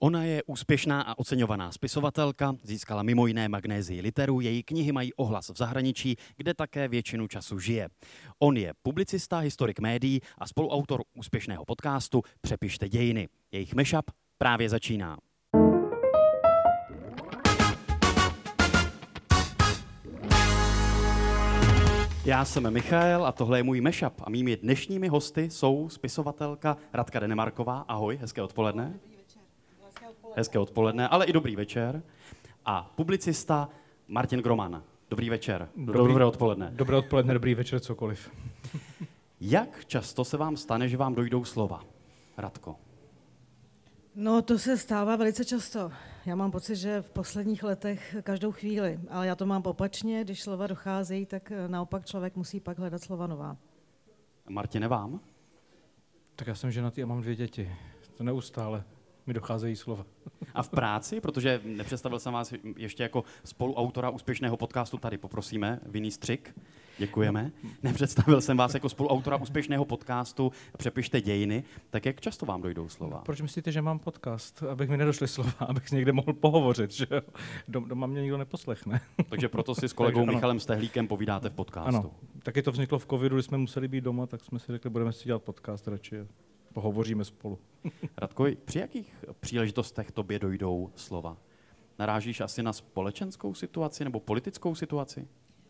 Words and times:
Ona 0.00 0.24
je 0.24 0.42
úspěšná 0.42 1.02
a 1.02 1.18
oceňovaná 1.18 1.72
spisovatelka, 1.72 2.54
získala 2.62 3.02
mimo 3.02 3.26
jiné 3.26 3.48
magnézii 3.48 4.00
literu, 4.00 4.40
její 4.40 4.62
knihy 4.62 4.92
mají 4.92 5.14
ohlas 5.14 5.48
v 5.48 5.56
zahraničí, 5.56 6.16
kde 6.36 6.54
také 6.54 6.88
většinu 6.88 7.26
času 7.26 7.58
žije. 7.58 7.88
On 8.38 8.56
je 8.56 8.72
publicista, 8.82 9.38
historik 9.38 9.80
médií 9.80 10.20
a 10.38 10.46
spoluautor 10.46 11.02
úspěšného 11.14 11.64
podcastu 11.64 12.22
Přepište 12.40 12.88
dějiny. 12.88 13.28
Jejich 13.52 13.74
mešap 13.74 14.04
právě 14.38 14.68
začíná. 14.68 15.16
Já 22.24 22.44
jsem 22.44 22.72
Michael 22.72 23.26
a 23.26 23.32
tohle 23.32 23.58
je 23.58 23.62
můj 23.62 23.80
mešap 23.80 24.14
a 24.24 24.30
mými 24.30 24.56
dnešními 24.56 25.08
hosty 25.08 25.50
jsou 25.50 25.88
spisovatelka 25.88 26.76
Radka 26.92 27.20
Denemarková. 27.20 27.84
Ahoj, 27.88 28.16
hezké 28.16 28.42
odpoledne. 28.42 29.00
Hezké 30.38 30.58
odpoledne, 30.58 31.08
ale 31.08 31.26
i 31.26 31.32
dobrý 31.32 31.56
večer. 31.56 32.02
A 32.64 32.92
publicista 32.94 33.68
Martin 34.08 34.40
Groman. 34.40 34.82
Dobrý 35.10 35.30
večer. 35.30 35.68
Dobrý, 35.76 36.08
dobré 36.08 36.24
odpoledne. 36.24 36.70
Dobré 36.74 36.96
odpoledne, 36.96 37.34
dobrý 37.34 37.54
večer, 37.54 37.80
cokoliv. 37.80 38.30
Jak 39.40 39.84
často 39.84 40.24
se 40.24 40.36
vám 40.36 40.56
stane, 40.56 40.88
že 40.88 40.96
vám 40.96 41.14
dojdou 41.14 41.44
slova? 41.44 41.82
Radko. 42.36 42.76
No, 44.14 44.42
to 44.42 44.58
se 44.58 44.78
stává 44.78 45.16
velice 45.16 45.44
často. 45.44 45.90
Já 46.26 46.34
mám 46.34 46.50
pocit, 46.50 46.76
že 46.76 47.02
v 47.02 47.10
posledních 47.10 47.62
letech 47.62 48.16
každou 48.22 48.52
chvíli, 48.52 49.00
ale 49.10 49.26
já 49.26 49.34
to 49.34 49.46
mám 49.46 49.62
opačně, 49.66 50.24
když 50.24 50.42
slova 50.42 50.66
docházejí, 50.66 51.26
tak 51.26 51.50
eh, 51.52 51.68
naopak 51.68 52.06
člověk 52.06 52.36
musí 52.36 52.60
pak 52.60 52.78
hledat 52.78 53.02
slova 53.02 53.26
nová. 53.26 53.56
Martine, 54.48 54.88
vám? 54.88 55.20
Tak 56.36 56.46
já 56.46 56.54
jsem 56.54 56.70
ženatý 56.70 57.02
a 57.02 57.06
mám 57.06 57.20
dvě 57.20 57.34
děti. 57.34 57.72
To 58.16 58.24
neustále 58.24 58.84
mi 59.28 59.34
docházejí 59.34 59.76
slova. 59.76 60.06
A 60.54 60.62
v 60.62 60.68
práci, 60.68 61.20
protože 61.20 61.60
nepředstavil 61.64 62.18
jsem 62.18 62.32
vás 62.32 62.54
ještě 62.76 63.02
jako 63.02 63.24
spoluautora 63.44 64.10
úspěšného 64.10 64.56
podcastu, 64.56 64.98
tady 64.98 65.18
poprosíme 65.18 65.80
vinný 65.86 66.10
střik. 66.10 66.54
Děkujeme. 66.98 67.52
Nepředstavil 67.82 68.40
jsem 68.40 68.56
vás 68.56 68.74
jako 68.74 68.88
spoluautora 68.88 69.36
úspěšného 69.36 69.84
podcastu 69.84 70.52
Přepište 70.78 71.20
dějiny. 71.20 71.64
Tak 71.90 72.06
jak 72.06 72.20
často 72.20 72.46
vám 72.46 72.62
dojdou 72.62 72.88
slova? 72.88 73.18
Proč 73.18 73.40
myslíte, 73.40 73.72
že 73.72 73.82
mám 73.82 73.98
podcast? 73.98 74.62
Abych 74.62 74.88
mi 74.88 74.96
nedošly 74.96 75.28
slova, 75.28 75.52
abych 75.58 75.90
někde 75.90 76.12
mohl 76.12 76.32
pohovořit, 76.32 76.90
že 76.90 77.06
jo? 77.10 77.20
Doma 77.68 78.06
mě 78.06 78.22
nikdo 78.22 78.38
neposlechne. 78.38 79.00
Takže 79.28 79.48
proto 79.48 79.74
si 79.74 79.88
s 79.88 79.92
kolegou 79.92 80.20
Takže, 80.20 80.34
Michalem 80.34 80.60
Stehlíkem 80.60 81.08
povídáte 81.08 81.48
v 81.48 81.54
podcastu. 81.54 81.96
Ano, 81.96 82.10
taky 82.42 82.62
to 82.62 82.72
vzniklo 82.72 82.98
v 82.98 83.06
covidu, 83.06 83.36
kdy 83.36 83.42
jsme 83.42 83.58
museli 83.58 83.88
být 83.88 84.04
doma, 84.04 84.26
tak 84.26 84.44
jsme 84.44 84.58
si 84.58 84.72
řekli, 84.72 84.90
budeme 84.90 85.12
si 85.12 85.24
dělat 85.24 85.42
podcast 85.42 85.88
radši. 85.88 86.16
Pohovoříme 86.72 87.24
spolu. 87.24 87.58
Radko, 88.18 88.46
při 88.64 88.78
jakých 88.78 89.24
příležitostech 89.40 90.12
tobě 90.12 90.38
dojdou 90.38 90.90
slova? 90.96 91.36
Narážíš 91.98 92.40
asi 92.40 92.62
na 92.62 92.72
společenskou 92.72 93.54
situaci 93.54 94.04
nebo 94.04 94.20
politickou 94.20 94.74
situaci? 94.74 95.28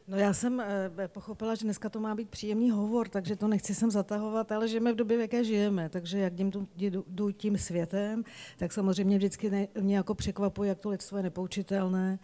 No 0.08 0.16
já 0.16 0.32
jsem 0.32 0.60
e, 0.60 1.08
pochopila, 1.08 1.54
že 1.54 1.64
dneska 1.64 1.88
to 1.88 2.00
má 2.00 2.14
být 2.14 2.28
příjemný 2.28 2.70
hovor, 2.70 3.08
takže 3.08 3.36
to 3.36 3.48
nechci 3.48 3.74
sem 3.74 3.90
zatahovat, 3.90 4.52
ale 4.52 4.68
žijeme 4.68 4.92
v 4.92 4.96
době, 4.96 5.16
v 5.16 5.20
jaké 5.20 5.44
žijeme, 5.44 5.88
takže 5.88 6.18
jak 6.18 6.34
jdu, 6.34 6.68
jdu 7.06 7.30
tím 7.30 7.58
světem, 7.58 8.24
tak 8.56 8.72
samozřejmě 8.72 9.18
vždycky 9.18 9.50
ne, 9.50 9.68
mě 9.80 9.96
jako 9.96 10.14
překvapuje, 10.14 10.68
jak 10.68 10.78
to 10.78 10.88
lidstvo 10.88 11.16
je 11.16 11.22
nepoučitelné 11.22 12.18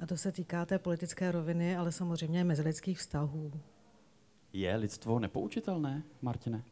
a 0.00 0.06
to 0.06 0.16
se 0.16 0.32
týká 0.32 0.66
té 0.66 0.78
politické 0.78 1.32
roviny, 1.32 1.76
ale 1.76 1.92
samozřejmě 1.92 2.44
mezilidských 2.44 2.98
vztahů. 2.98 3.52
Je 4.52 4.76
lidstvo 4.76 5.18
nepoučitelné, 5.18 6.02
Martine? 6.22 6.62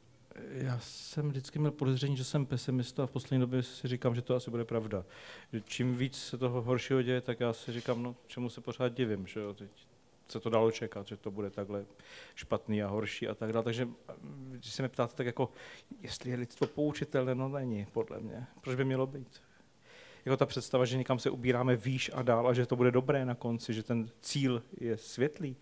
Já 0.50 0.78
jsem 0.80 1.28
vždycky 1.28 1.58
měl 1.58 1.70
podezření, 1.70 2.16
že 2.16 2.24
jsem 2.24 2.46
pesimista 2.46 3.02
a 3.02 3.06
v 3.06 3.10
poslední 3.10 3.40
době 3.40 3.62
si 3.62 3.88
říkám, 3.88 4.14
že 4.14 4.22
to 4.22 4.34
asi 4.34 4.50
bude 4.50 4.64
pravda. 4.64 5.04
Že 5.52 5.60
čím 5.60 5.96
víc 5.96 6.18
se 6.18 6.38
toho 6.38 6.62
horšího 6.62 7.02
děje, 7.02 7.20
tak 7.20 7.40
já 7.40 7.52
si 7.52 7.72
říkám, 7.72 8.02
no 8.02 8.16
čemu 8.26 8.50
se 8.50 8.60
pořád 8.60 8.88
divím, 8.88 9.26
že 9.26 9.40
jo, 9.40 9.54
teď 9.54 9.70
se 10.28 10.40
to 10.40 10.50
dalo 10.50 10.70
čekat, 10.70 11.06
že 11.06 11.16
to 11.16 11.30
bude 11.30 11.50
takhle 11.50 11.84
špatný 12.34 12.82
a 12.82 12.88
horší 12.88 13.28
a 13.28 13.34
tak 13.34 13.52
dále. 13.52 13.64
Takže 13.64 13.88
když 14.50 14.72
se 14.72 14.82
mi 14.82 14.88
ptáte, 14.88 15.14
tak 15.14 15.26
jako, 15.26 15.50
jestli 16.00 16.30
je 16.30 16.36
lidstvo 16.36 16.66
poučitelné, 16.66 17.34
no 17.34 17.48
není, 17.48 17.86
podle 17.92 18.20
mě. 18.20 18.46
Proč 18.60 18.76
by 18.76 18.84
mělo 18.84 19.06
být? 19.06 19.42
Jako 20.24 20.36
ta 20.36 20.46
představa, 20.46 20.84
že 20.84 20.96
někam 20.96 21.18
se 21.18 21.30
ubíráme 21.30 21.76
výš 21.76 22.10
a 22.14 22.22
dál 22.22 22.48
a 22.48 22.54
že 22.54 22.66
to 22.66 22.76
bude 22.76 22.90
dobré 22.90 23.24
na 23.24 23.34
konci, 23.34 23.74
že 23.74 23.82
ten 23.82 24.08
cíl 24.20 24.62
je 24.80 24.96
světlý, 24.96 25.56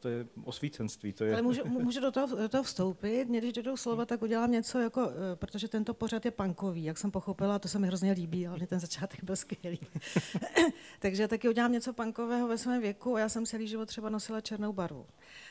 to 0.00 0.08
je 0.08 0.26
osvícenství. 0.44 1.12
To 1.12 1.24
je... 1.24 1.32
Ale 1.32 1.42
můžu, 1.42 1.64
můžu 1.64 2.00
do, 2.00 2.10
toho, 2.10 2.36
do 2.36 2.48
toho 2.48 2.62
vstoupit. 2.62 3.28
Mě, 3.28 3.38
když 3.38 3.52
jdou 3.52 3.76
slova, 3.76 4.06
tak 4.06 4.22
udělám 4.22 4.50
něco, 4.50 4.78
jako, 4.78 5.10
eh, 5.10 5.36
protože 5.36 5.68
tento 5.68 5.94
pořad 5.94 6.24
je 6.24 6.30
punkový, 6.30 6.84
jak 6.84 6.98
jsem 6.98 7.10
pochopila, 7.10 7.58
to 7.58 7.68
se 7.68 7.78
mi 7.78 7.86
hrozně 7.86 8.12
líbí, 8.12 8.46
ale 8.46 8.66
ten 8.66 8.80
začátek 8.80 9.24
byl 9.24 9.36
skvělý. 9.36 9.80
Takže 11.00 11.28
taky 11.28 11.48
udělám 11.48 11.72
něco 11.72 11.92
punkového 11.92 12.48
ve 12.48 12.58
svém 12.58 12.82
věku 12.82 13.16
a 13.16 13.20
já 13.20 13.28
jsem 13.28 13.46
celý 13.46 13.68
život 13.68 13.86
třeba 13.86 14.08
nosila 14.08 14.40
černou 14.40 14.72
barvu. 14.72 15.06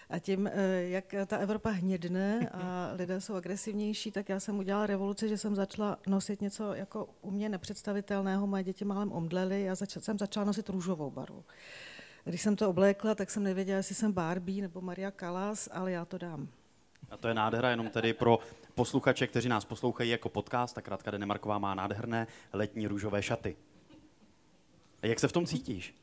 A 0.10 0.20
tím, 0.20 0.48
eh, 0.48 0.84
jak 0.84 1.16
ta 1.26 1.38
Evropa 1.38 1.70
hnědne 1.70 2.50
a 2.54 2.92
lidé 2.98 3.22
jsou 3.22 3.34
agresivnější, 3.34 4.12
tak 4.12 4.30
já 4.30 4.40
jsem 4.40 4.60
udělala 4.60 4.88
revoluci, 4.88 5.30
že 5.30 5.38
jsem 5.38 5.56
začala 5.56 5.98
nosit 6.08 6.42
něco 6.42 6.74
jako 6.74 7.10
u 7.22 7.32
mě 7.32 7.50
nepředstavitelného. 7.50 8.48
Moje 8.48 8.64
děti 8.64 8.86
málem 8.86 9.12
omdlely 9.12 9.70
a 9.70 9.76
zač- 9.76 9.98
jsem 10.00 10.18
začala 10.18 10.46
nosit 10.46 10.70
růžovou 10.70 11.12
barvu. 11.12 11.44
Když 12.24 12.42
jsem 12.42 12.56
to 12.56 12.70
oblékla, 12.70 13.16
tak 13.16 13.30
jsem 13.30 13.44
nevěděla, 13.44 13.78
jestli 13.78 13.96
jsem 13.96 14.12
Barbie 14.12 14.62
nebo 14.62 14.82
Maria 14.82 15.12
Kalas, 15.12 15.70
ale 15.72 15.92
já 15.92 16.06
to 16.06 16.18
dám. 16.18 16.48
A 17.10 17.18
to 17.18 17.28
je 17.28 17.34
nádhera 17.34 17.70
jenom 17.70 17.90
tedy 17.90 18.14
pro 18.14 18.40
posluchače, 18.76 19.28
kteří 19.28 19.50
nás 19.50 19.66
poslouchají 19.66 20.10
jako 20.10 20.30
podcast, 20.30 20.76
tak 20.76 20.88
Radka 20.88 21.12
Denemarková 21.12 21.60
má 21.60 21.76
nádherné 21.76 22.28
letní 22.54 22.88
růžové 22.88 23.24
šaty. 23.24 23.56
A 25.02 25.08
jak 25.08 25.20
se 25.20 25.28
v 25.28 25.32
tom 25.32 25.46
cítíš? 25.46 25.96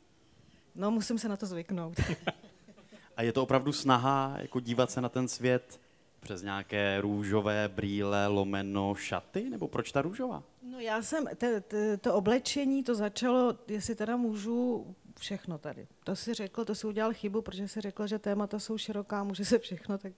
No, 0.75 0.91
musím 0.91 1.19
se 1.19 1.29
na 1.29 1.37
to 1.37 1.47
zvyknout. 1.47 2.01
A 3.17 3.23
je 3.23 3.33
to 3.33 3.43
opravdu 3.43 3.73
snaha 3.73 4.37
jako 4.41 4.61
dívat 4.61 4.91
se 4.91 5.01
na 5.01 5.09
ten 5.09 5.29
svět 5.29 5.81
přes 6.21 6.43
nějaké 6.43 7.01
růžové 7.01 7.69
brýle, 7.69 8.27
lomeno, 8.27 8.95
šaty? 8.95 9.51
Nebo 9.51 9.69
proč 9.69 9.93
ta 9.93 10.03
růžová? 10.03 10.43
No 10.63 10.81
já 10.81 11.03
jsem, 11.03 11.27
te, 11.37 11.61
te, 11.61 11.97
to 11.97 12.15
oblečení, 12.15 12.85
to 12.85 12.95
začalo, 12.95 13.59
jestli 13.69 13.95
teda 13.95 14.17
můžu, 14.17 14.87
všechno 15.19 15.59
tady. 15.59 15.87
To 16.05 16.17
si 16.17 16.35
řekl, 16.35 16.65
to 16.65 16.75
si 16.75 16.87
udělal 16.87 17.15
chybu, 17.15 17.43
protože 17.43 17.69
si 17.69 17.81
řekl, 17.81 18.07
že 18.07 18.19
témata 18.19 18.59
jsou 18.59 18.79
široká, 18.79 19.25
může 19.25 19.45
se 19.45 19.59
všechno. 19.59 19.99
Tak, 19.99 20.13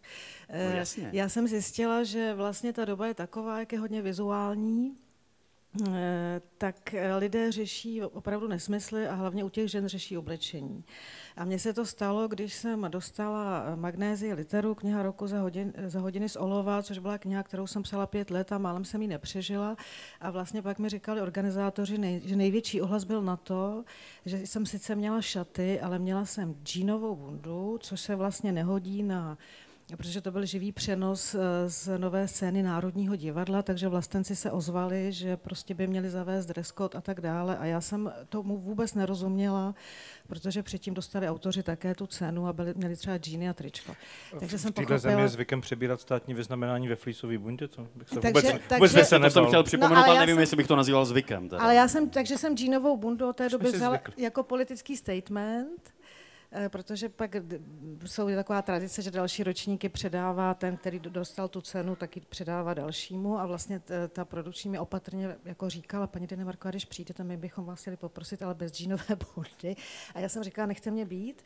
no, 0.48 0.76
jasně. 0.76 1.10
Já 1.12 1.28
jsem 1.28 1.48
zjistila, 1.48 2.04
že 2.04 2.34
vlastně 2.34 2.72
ta 2.72 2.84
doba 2.84 3.06
je 3.06 3.14
taková, 3.14 3.58
jak 3.58 3.72
je 3.72 3.78
hodně 3.78 4.02
vizuální, 4.02 4.96
Eh, 4.96 5.09
tak 6.58 6.94
eh, 6.94 7.16
lidé 7.16 7.52
řeší 7.52 8.02
opravdu 8.02 8.48
nesmysly 8.48 9.08
a 9.08 9.14
hlavně 9.14 9.44
u 9.44 9.48
těch 9.48 9.70
žen 9.70 9.88
řeší 9.88 10.18
oblečení. 10.18 10.84
A 11.36 11.44
mně 11.44 11.58
se 11.58 11.72
to 11.72 11.86
stalo, 11.86 12.28
když 12.28 12.54
jsem 12.54 12.86
dostala 12.88 13.64
eh, 13.66 13.76
magnézii 13.76 14.32
literu, 14.32 14.74
kniha 14.74 15.02
roku 15.02 15.26
za, 15.26 15.40
hodin, 15.40 15.72
za 15.86 16.00
hodiny 16.00 16.28
z 16.28 16.36
olova, 16.36 16.82
což 16.82 16.98
byla 16.98 17.18
kniha, 17.18 17.42
kterou 17.42 17.66
jsem 17.66 17.82
psala 17.82 18.06
pět 18.06 18.30
let 18.30 18.52
a 18.52 18.58
málem 18.58 18.84
jsem 18.84 19.02
ji 19.02 19.08
nepřežila. 19.08 19.76
A 20.20 20.30
vlastně 20.30 20.62
pak 20.62 20.78
mi 20.78 20.88
říkali 20.88 21.20
organizátoři, 21.20 21.98
nej, 21.98 22.20
že 22.24 22.36
největší 22.36 22.80
ohlas 22.80 23.04
byl 23.04 23.22
na 23.22 23.36
to, 23.36 23.84
že 24.26 24.46
jsem 24.46 24.66
sice 24.66 24.94
měla 24.94 25.22
šaty, 25.22 25.80
ale 25.80 25.98
měla 25.98 26.24
jsem 26.24 26.56
džínovou 26.62 27.16
bundu, 27.16 27.78
což 27.80 28.00
se 28.00 28.16
vlastně 28.16 28.52
nehodí 28.52 29.02
na 29.02 29.38
protože 29.96 30.20
to 30.20 30.30
byl 30.30 30.44
živý 30.44 30.72
přenos 30.72 31.34
eh, 31.34 31.38
z 31.66 31.98
nové 31.98 32.28
scény 32.28 32.62
Národního 32.62 33.16
divadla, 33.16 33.62
takže 33.62 33.88
vlastenci 33.88 34.36
se 34.36 34.50
ozvali, 34.50 35.12
že 35.12 35.36
prostě 35.36 35.74
by 35.74 35.86
měli 35.86 36.10
zavést 36.10 36.46
dress 36.46 36.72
code 36.78 36.98
a 36.98 37.00
tak 37.00 37.20
dále. 37.20 37.58
A 37.58 37.64
já 37.64 37.80
jsem 37.80 38.12
tomu 38.28 38.58
vůbec 38.58 38.94
nerozuměla, 38.94 39.74
protože 40.26 40.62
předtím 40.62 40.94
dostali 40.94 41.28
autoři 41.28 41.62
také 41.62 41.94
tu 41.94 42.06
cenu 42.06 42.46
a 42.46 42.52
byli, 42.52 42.74
měli 42.76 42.96
třeba 42.96 43.16
džíny 43.16 43.48
a 43.48 43.52
tričko. 43.52 43.96
Takže 44.38 44.56
v 44.56 44.60
jsem 44.60 44.72
pochopila... 44.72 44.98
zemi 44.98 45.22
je 45.22 45.28
zvykem 45.28 45.60
přebírat 45.60 46.00
státní 46.00 46.34
vyznamenání 46.34 46.88
ve 46.88 46.96
flísové 46.96 47.38
bundě, 47.38 47.68
to 47.68 47.86
bych 47.94 48.08
se 48.08 48.20
takže, 48.20 48.28
vůbec, 48.28 48.44
takže, 48.44 48.78
vůbec 48.78 49.08
se 49.08 49.18
to 49.18 49.30
jsem 49.30 49.46
chtěl 49.46 49.62
připomenout, 49.62 49.94
no, 49.94 50.04
ale, 50.04 50.10
ale 50.10 50.20
nevím, 50.20 50.34
jsem, 50.34 50.40
jestli 50.40 50.56
bych 50.56 50.66
to 50.66 50.76
nazýval 50.76 51.04
zvykem. 51.04 51.48
Teda. 51.48 51.62
Ale 51.62 51.74
já 51.74 51.88
jsem, 51.88 52.10
takže 52.10 52.38
jsem 52.38 52.56
džínovou 52.56 52.96
bundu 52.96 53.28
od 53.28 53.36
té 53.36 53.48
doby 53.48 53.72
vzala 53.72 53.98
jako 54.16 54.42
politický 54.42 54.96
statement 54.96 55.99
protože 56.68 57.08
pak 57.08 57.36
jsou 58.06 58.28
taková 58.34 58.62
tradice, 58.62 59.02
že 59.02 59.10
další 59.10 59.44
ročníky 59.44 59.88
předává 59.88 60.54
ten, 60.54 60.76
který 60.76 60.98
dostal 60.98 61.48
tu 61.48 61.60
cenu, 61.60 61.96
taky 61.96 62.20
předává 62.20 62.74
dalšímu 62.74 63.38
a 63.38 63.46
vlastně 63.46 63.82
ta 64.08 64.24
produkční 64.24 64.70
mi 64.70 64.78
opatrně 64.78 65.36
jako 65.44 65.70
říkala, 65.70 66.06
paní 66.06 66.26
Denemarko, 66.26 66.68
když 66.68 66.84
přijdete, 66.84 67.24
my 67.24 67.36
bychom 67.36 67.64
vás 67.64 67.80
chtěli 67.80 67.96
poprosit, 67.96 68.42
ale 68.42 68.54
bez 68.54 68.72
džínové 68.72 69.04
bundy. 69.34 69.76
A 70.14 70.20
já 70.20 70.28
jsem 70.28 70.44
říkala, 70.44 70.66
nechte 70.66 70.90
mě 70.90 71.04
být, 71.04 71.42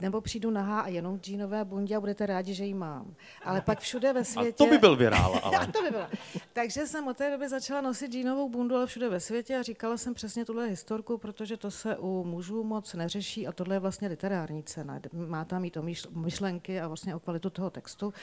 nebo 0.00 0.20
přijdu 0.20 0.50
nahá 0.50 0.80
a 0.80 0.88
jenom 0.88 1.20
džínové 1.20 1.64
bundě 1.64 1.96
a 1.96 2.00
budete 2.00 2.26
rádi, 2.26 2.54
že 2.54 2.64
ji 2.64 2.74
mám. 2.74 3.14
Ale 3.44 3.60
pak 3.60 3.80
všude 3.80 4.12
ve 4.12 4.24
světě... 4.24 4.64
A 4.64 4.66
to 4.66 4.70
by 4.70 4.78
byl 4.78 4.96
virál, 4.96 5.40
ale... 5.42 5.66
to 5.66 5.82
by 5.82 5.90
bylo. 5.90 6.06
Takže 6.52 6.86
jsem 6.86 7.08
od 7.08 7.16
té 7.16 7.30
doby 7.30 7.48
začala 7.48 7.80
nosit 7.80 8.12
džínovou 8.12 8.48
bundu, 8.48 8.76
ale 8.76 8.86
všude 8.86 9.08
ve 9.08 9.20
světě 9.20 9.56
a 9.56 9.62
říkala 9.62 9.96
jsem 9.96 10.14
přesně 10.14 10.44
tuhle 10.44 10.66
historku, 10.66 11.18
protože 11.18 11.56
to 11.56 11.70
se 11.70 11.96
u 11.96 12.24
mužů 12.24 12.64
moc 12.64 12.94
neřeší 12.94 13.46
a 13.46 13.52
tohle 13.52 13.76
je 13.76 13.80
vlastně 13.80 14.08
literární 14.08 14.41
cena. 14.64 15.00
Má 15.12 15.44
tam 15.44 15.62
mít 15.62 15.76
o 15.76 15.84
myšlenky 16.10 16.80
a 16.80 16.88
vlastně 16.88 17.14
o 17.14 17.20
kvalitu 17.20 17.50
toho 17.50 17.70
textu. 17.70 18.14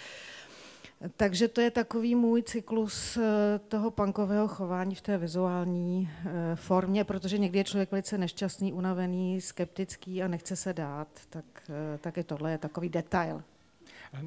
Takže 1.17 1.47
to 1.47 1.61
je 1.61 1.71
takový 1.71 2.15
můj 2.15 2.43
cyklus 2.43 3.17
eh, 3.17 3.59
toho 3.67 3.91
punkového 3.91 4.47
chování 4.47 4.95
v 4.95 5.01
té 5.01 5.17
vizuální 5.17 6.09
eh, 6.11 6.55
formě, 6.55 7.03
protože 7.03 7.37
někdy 7.37 7.59
je 7.59 7.63
člověk 7.63 7.91
velice 7.91 8.17
nešťastný, 8.17 8.73
unavený, 8.73 9.41
skeptický 9.41 10.23
a 10.23 10.27
nechce 10.27 10.55
se 10.55 10.73
dát, 10.73 11.07
tak, 11.29 11.45
eh, 11.69 11.97
tak 11.97 12.13
tohle 12.25 12.51
je 12.51 12.57
takový 12.57 12.89
detail. 12.89 13.43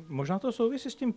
Možná 0.09 0.39
to 0.39 0.53
souvisí 0.53 0.91
s 0.91 0.95
tím 0.95 1.15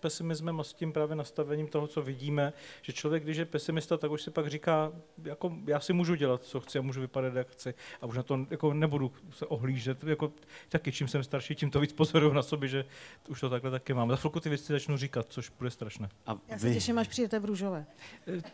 pesimismem 0.00 0.60
a 0.60 0.64
s 0.64 0.72
tím 0.72 0.92
právě 0.92 1.16
nastavením 1.16 1.68
toho, 1.68 1.86
co 1.86 2.02
vidíme, 2.02 2.52
že 2.82 2.92
člověk, 2.92 3.22
když 3.22 3.36
je 3.36 3.44
pesimista, 3.44 3.96
tak 3.96 4.10
už 4.10 4.22
si 4.22 4.30
pak 4.30 4.46
říká, 4.46 4.92
jako 5.24 5.52
já 5.66 5.80
si 5.80 5.92
můžu 5.92 6.14
dělat, 6.14 6.42
co 6.42 6.60
chci, 6.60 6.78
a 6.78 6.82
můžu 6.82 7.00
vypadat, 7.00 7.34
jak 7.34 7.48
chci 7.48 7.74
a 8.00 8.06
už 8.06 8.16
na 8.16 8.22
to 8.22 8.46
jako 8.50 8.74
nebudu 8.74 9.12
se 9.30 9.46
ohlížet. 9.46 10.04
Jako, 10.04 10.32
taky 10.68 10.92
čím 10.92 11.08
jsem 11.08 11.24
starší, 11.24 11.54
tím 11.54 11.70
to 11.70 11.80
víc 11.80 11.92
pozoruju 11.92 12.32
na 12.32 12.42
sobě, 12.42 12.68
že 12.68 12.84
už 13.28 13.40
to 13.40 13.50
takhle 13.50 13.70
taky 13.70 13.94
mám. 13.94 14.10
Za 14.10 14.16
chvilku 14.16 14.40
ty 14.40 14.48
věci 14.48 14.72
začnu 14.72 14.96
říkat, 14.96 15.26
což 15.28 15.50
bude 15.58 15.70
strašné. 15.70 16.08
A 16.26 16.38
já 16.48 16.58
se 16.58 16.74
těším, 16.74 16.98
až 16.98 17.08
přijdete 17.08 17.38
v 17.38 17.44
růžové. 17.44 17.86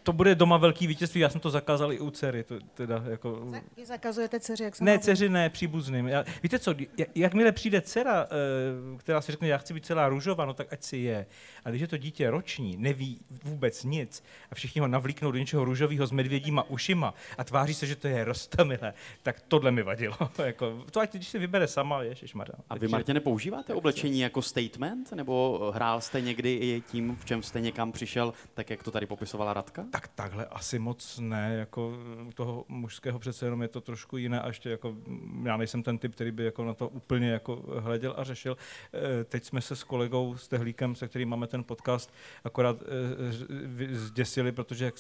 To 0.03 0.13
bude 0.13 0.35
doma 0.35 0.57
velký 0.57 0.87
vítězství, 0.87 1.21
já 1.21 1.29
jsem 1.29 1.41
to 1.41 1.51
zakázal 1.51 1.93
i 1.93 2.01
u 2.01 2.11
dcery. 2.11 2.45
To, 2.45 2.55
teda, 2.75 3.05
jako... 3.07 3.47
Vy 3.77 3.87
zakazujete 3.87 4.41
dceři, 4.41 4.65
jak 4.65 4.77
se 4.77 4.85
Ne, 4.85 4.99
dceři 4.99 5.29
ne, 5.29 5.51
příbuzným. 5.51 6.09
Já, 6.09 6.25
víte 6.43 6.59
co, 6.59 6.75
jak, 6.99 7.09
jakmile 7.15 7.53
přijde 7.53 7.81
dcera, 7.81 8.27
eh, 8.27 8.99
která 8.99 9.21
si 9.21 9.33
řekne, 9.33 9.49
já 9.53 9.59
chci 9.59 9.75
být 9.75 9.87
celá 9.87 10.09
růžová, 10.09 10.45
no 10.45 10.55
tak 10.55 10.73
ať 10.73 10.83
si 10.83 10.97
je. 10.97 11.27
A 11.65 11.71
když 11.71 11.81
je 11.81 11.89
to 11.89 11.97
dítě 11.97 12.31
roční, 12.31 12.77
neví 12.77 13.21
vůbec 13.45 13.85
nic 13.85 14.25
a 14.51 14.55
všichni 14.55 14.81
ho 14.81 14.89
navlíknou 14.89 15.33
do 15.33 15.39
něčeho 15.39 15.65
růžového 15.65 16.07
s 16.07 16.13
medvědíma 16.13 16.63
ušima 16.63 17.15
a 17.39 17.45
tváří 17.45 17.75
se, 17.75 17.87
že 17.87 17.97
to 17.97 18.09
je 18.09 18.25
rostomilé, 18.25 18.95
tak 19.23 19.41
tohle 19.49 19.71
mi 19.71 19.83
vadilo. 19.83 20.17
jako, 20.45 20.85
to 20.91 21.01
ať 21.01 21.13
když 21.13 21.29
si 21.29 21.39
vybere 21.39 21.67
sama, 21.67 22.03
ježišmarja. 22.03 22.55
A 22.71 22.79
vy, 22.79 22.89
Martě, 22.89 23.15
nepoužíváte 23.15 23.75
oblečení 23.75 24.21
jako 24.21 24.43
statement? 24.43 25.13
Nebo 25.13 25.71
hrál 25.75 26.01
jste 26.01 26.21
někdy 26.21 26.55
i 26.55 26.83
tím, 26.91 27.17
v 27.17 27.25
čem 27.25 27.43
jste 27.43 27.61
někam 27.61 27.93
přišel, 27.93 28.33
tak 28.55 28.71
jak 28.71 28.83
to 28.83 28.91
tady 28.91 29.07
popisovala 29.07 29.53
Radka? 29.53 29.85
Tak 29.91 30.09
takhle 30.09 30.47
asi 30.47 30.79
moc 30.79 31.19
ne, 31.19 31.57
jako 31.59 31.93
toho 32.35 32.65
mužského 32.69 33.19
přece 33.19 33.47
jenom 33.47 33.63
je 33.63 33.69
to 33.69 33.81
trošku 33.81 34.17
jiné 34.17 34.41
a 34.41 34.47
ještě 34.47 34.71
jako 34.71 34.97
já 35.45 35.57
nejsem 35.57 35.83
ten 35.83 35.99
typ, 35.99 36.15
který 36.15 36.31
by 36.31 36.45
jako 36.45 36.65
na 36.65 36.75
to 36.75 36.89
úplně 36.89 37.31
jako 37.31 37.63
hleděl 37.79 38.15
a 38.17 38.25
řešil. 38.25 38.57
Eh, 38.95 39.25
teď 39.43 39.49
jsme 39.49 39.61
se 39.61 39.77
s 39.77 39.85
kolegou 39.85 40.37
Stehlíkem, 40.37 40.95
se 40.95 41.09
kterým 41.09 41.29
máme 41.29 41.47
ten 41.47 41.65
podcast, 41.65 42.15
akorát 42.45 42.83
e, 42.83 43.97
zděsili, 43.97 44.53
protože 44.53 44.85
jak 44.85 44.95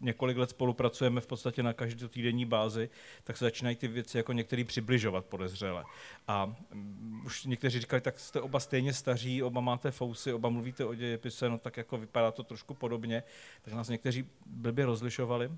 několik 0.00 0.36
let 0.36 0.50
spolupracujeme 0.50 1.20
v 1.20 1.26
podstatě 1.26 1.62
na 1.62 1.72
každotýdenní 1.72 2.44
bázi, 2.44 2.90
tak 3.24 3.36
se 3.36 3.44
začínají 3.44 3.76
ty 3.76 3.88
věci 3.88 4.16
jako 4.16 4.32
některý 4.32 4.64
přibližovat 4.64 5.24
podezřele. 5.24 5.84
A 6.28 6.46
mm, 6.46 7.22
už 7.26 7.44
někteří 7.44 7.80
říkali, 7.80 8.00
tak 8.00 8.18
jste 8.18 8.40
oba 8.40 8.60
stejně 8.60 8.92
staří, 8.92 9.42
oba 9.42 9.60
máte 9.60 9.90
fousy, 9.90 10.32
oba 10.32 10.48
mluvíte 10.48 10.84
o 10.84 10.94
dějepise, 10.94 11.48
no 11.48 11.58
tak 11.58 11.76
jako 11.76 11.98
vypadá 11.98 12.30
to 12.30 12.42
trošku 12.42 12.74
podobně. 12.74 13.22
Takže 13.62 13.76
nás 13.76 13.88
někteří 13.88 14.26
blbě 14.46 14.86
rozlišovali. 14.86 15.50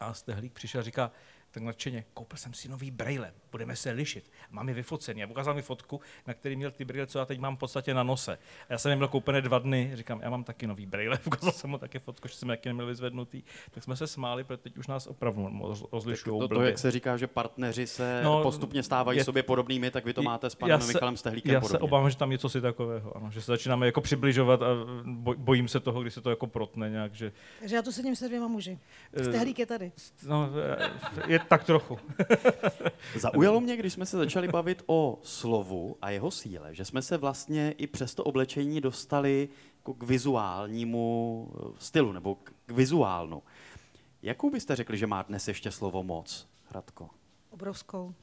A 0.00 0.14
Stehlík 0.14 0.52
přišel 0.52 0.80
a 0.80 0.84
říká, 0.84 1.10
tak 1.58 1.66
nadšeně, 1.66 2.04
koupil 2.14 2.38
jsem 2.38 2.54
si 2.54 2.68
nový 2.68 2.90
brejle, 2.90 3.32
budeme 3.52 3.76
se 3.76 3.90
lišit. 3.90 4.30
Mám 4.50 4.68
je 4.68 4.74
vyfocený. 4.74 5.24
A 5.24 5.26
ukázal 5.26 5.54
mi 5.54 5.62
fotku, 5.62 6.00
na 6.26 6.34
který 6.34 6.56
měl 6.56 6.70
ty 6.70 6.84
brýle, 6.84 7.06
co 7.06 7.18
já 7.18 7.24
teď 7.24 7.38
mám 7.38 7.56
v 7.56 7.58
podstatě 7.58 7.94
na 7.94 8.02
nose. 8.02 8.38
A 8.68 8.72
já 8.72 8.78
jsem 8.78 8.90
neměl 8.90 9.08
koupené 9.08 9.40
dva 9.40 9.58
dny, 9.58 9.90
říkám, 9.94 10.20
já 10.22 10.30
mám 10.30 10.44
taky 10.44 10.66
nový 10.66 10.86
brejle, 10.86 11.18
ukázal 11.26 11.52
jsem 11.52 11.70
mu 11.70 11.78
taky 11.78 11.98
fotku, 11.98 12.28
že 12.28 12.34
jsem 12.34 12.48
taky 12.48 12.68
neměl 12.68 12.86
vyzvednutý. 12.86 13.42
Tak 13.70 13.84
jsme 13.84 13.96
se 13.96 14.06
smáli, 14.06 14.44
protože 14.44 14.56
teď 14.56 14.76
už 14.76 14.86
nás 14.86 15.06
opravdu 15.06 15.74
rozlišují. 15.92 16.40
To, 16.40 16.48
to, 16.48 16.62
jak 16.62 16.78
se 16.78 16.90
říká, 16.90 17.16
že 17.16 17.26
partneři 17.26 17.86
se 17.86 18.20
no, 18.24 18.42
postupně 18.42 18.82
stávají 18.82 19.18
je, 19.18 19.24
sobě 19.24 19.42
podobnými, 19.42 19.90
tak 19.90 20.04
vy 20.04 20.12
to 20.12 20.22
máte 20.22 20.50
s 20.50 20.54
panem 20.54 20.80
se, 20.80 20.86
Michalem 20.86 21.16
Stehlíkem 21.16 21.54
Já 21.54 21.60
podobně. 21.60 21.78
se 21.78 21.78
obávám, 21.78 22.10
že 22.10 22.16
tam 22.16 22.30
něco 22.30 22.48
si 22.48 22.60
takového, 22.60 23.16
ano, 23.16 23.30
že 23.30 23.40
se 23.40 23.52
začínáme 23.52 23.86
jako 23.86 24.00
přibližovat 24.00 24.62
a 24.62 24.66
bojím 25.36 25.68
se 25.68 25.80
toho, 25.80 26.02
když 26.02 26.14
se 26.14 26.20
to 26.20 26.30
jako 26.30 26.46
protne 26.46 26.90
nějak. 26.90 27.14
Že... 27.14 27.32
Takže 27.60 27.76
já 27.76 27.82
tu 27.82 27.92
sedím 27.92 28.16
se 28.16 28.28
dvěma 28.28 28.48
muži. 28.48 28.78
Stehlík 29.22 29.58
je 29.58 29.66
tady. 29.66 29.92
No, 30.26 30.50
je 31.26 31.38
tak 31.48 31.64
trochu. 31.64 31.98
Zaujalo 33.16 33.60
mě, 33.60 33.76
když 33.76 33.92
jsme 33.92 34.06
se 34.06 34.16
začali 34.16 34.48
bavit 34.48 34.82
o 34.86 35.18
slovu 35.22 35.96
a 36.02 36.10
jeho 36.10 36.30
síle, 36.30 36.74
že 36.74 36.84
jsme 36.84 37.02
se 37.02 37.16
vlastně 37.16 37.74
i 37.78 37.86
přes 37.86 38.14
to 38.14 38.24
oblečení 38.24 38.80
dostali 38.80 39.48
jako 39.76 39.94
k 39.94 40.02
vizuálnímu 40.02 41.48
eh, 41.54 41.72
stylu 41.78 42.12
nebo 42.12 42.34
k 42.34 42.52
vizuálnu. 42.68 43.42
Jakou 44.22 44.50
byste 44.50 44.76
řekli, 44.76 44.98
že 44.98 45.06
má 45.06 45.22
dnes 45.22 45.48
ještě 45.48 45.70
slovo 45.70 46.02
moc, 46.02 46.48
Radko? 46.70 47.10
Obrovskou. 47.50 48.14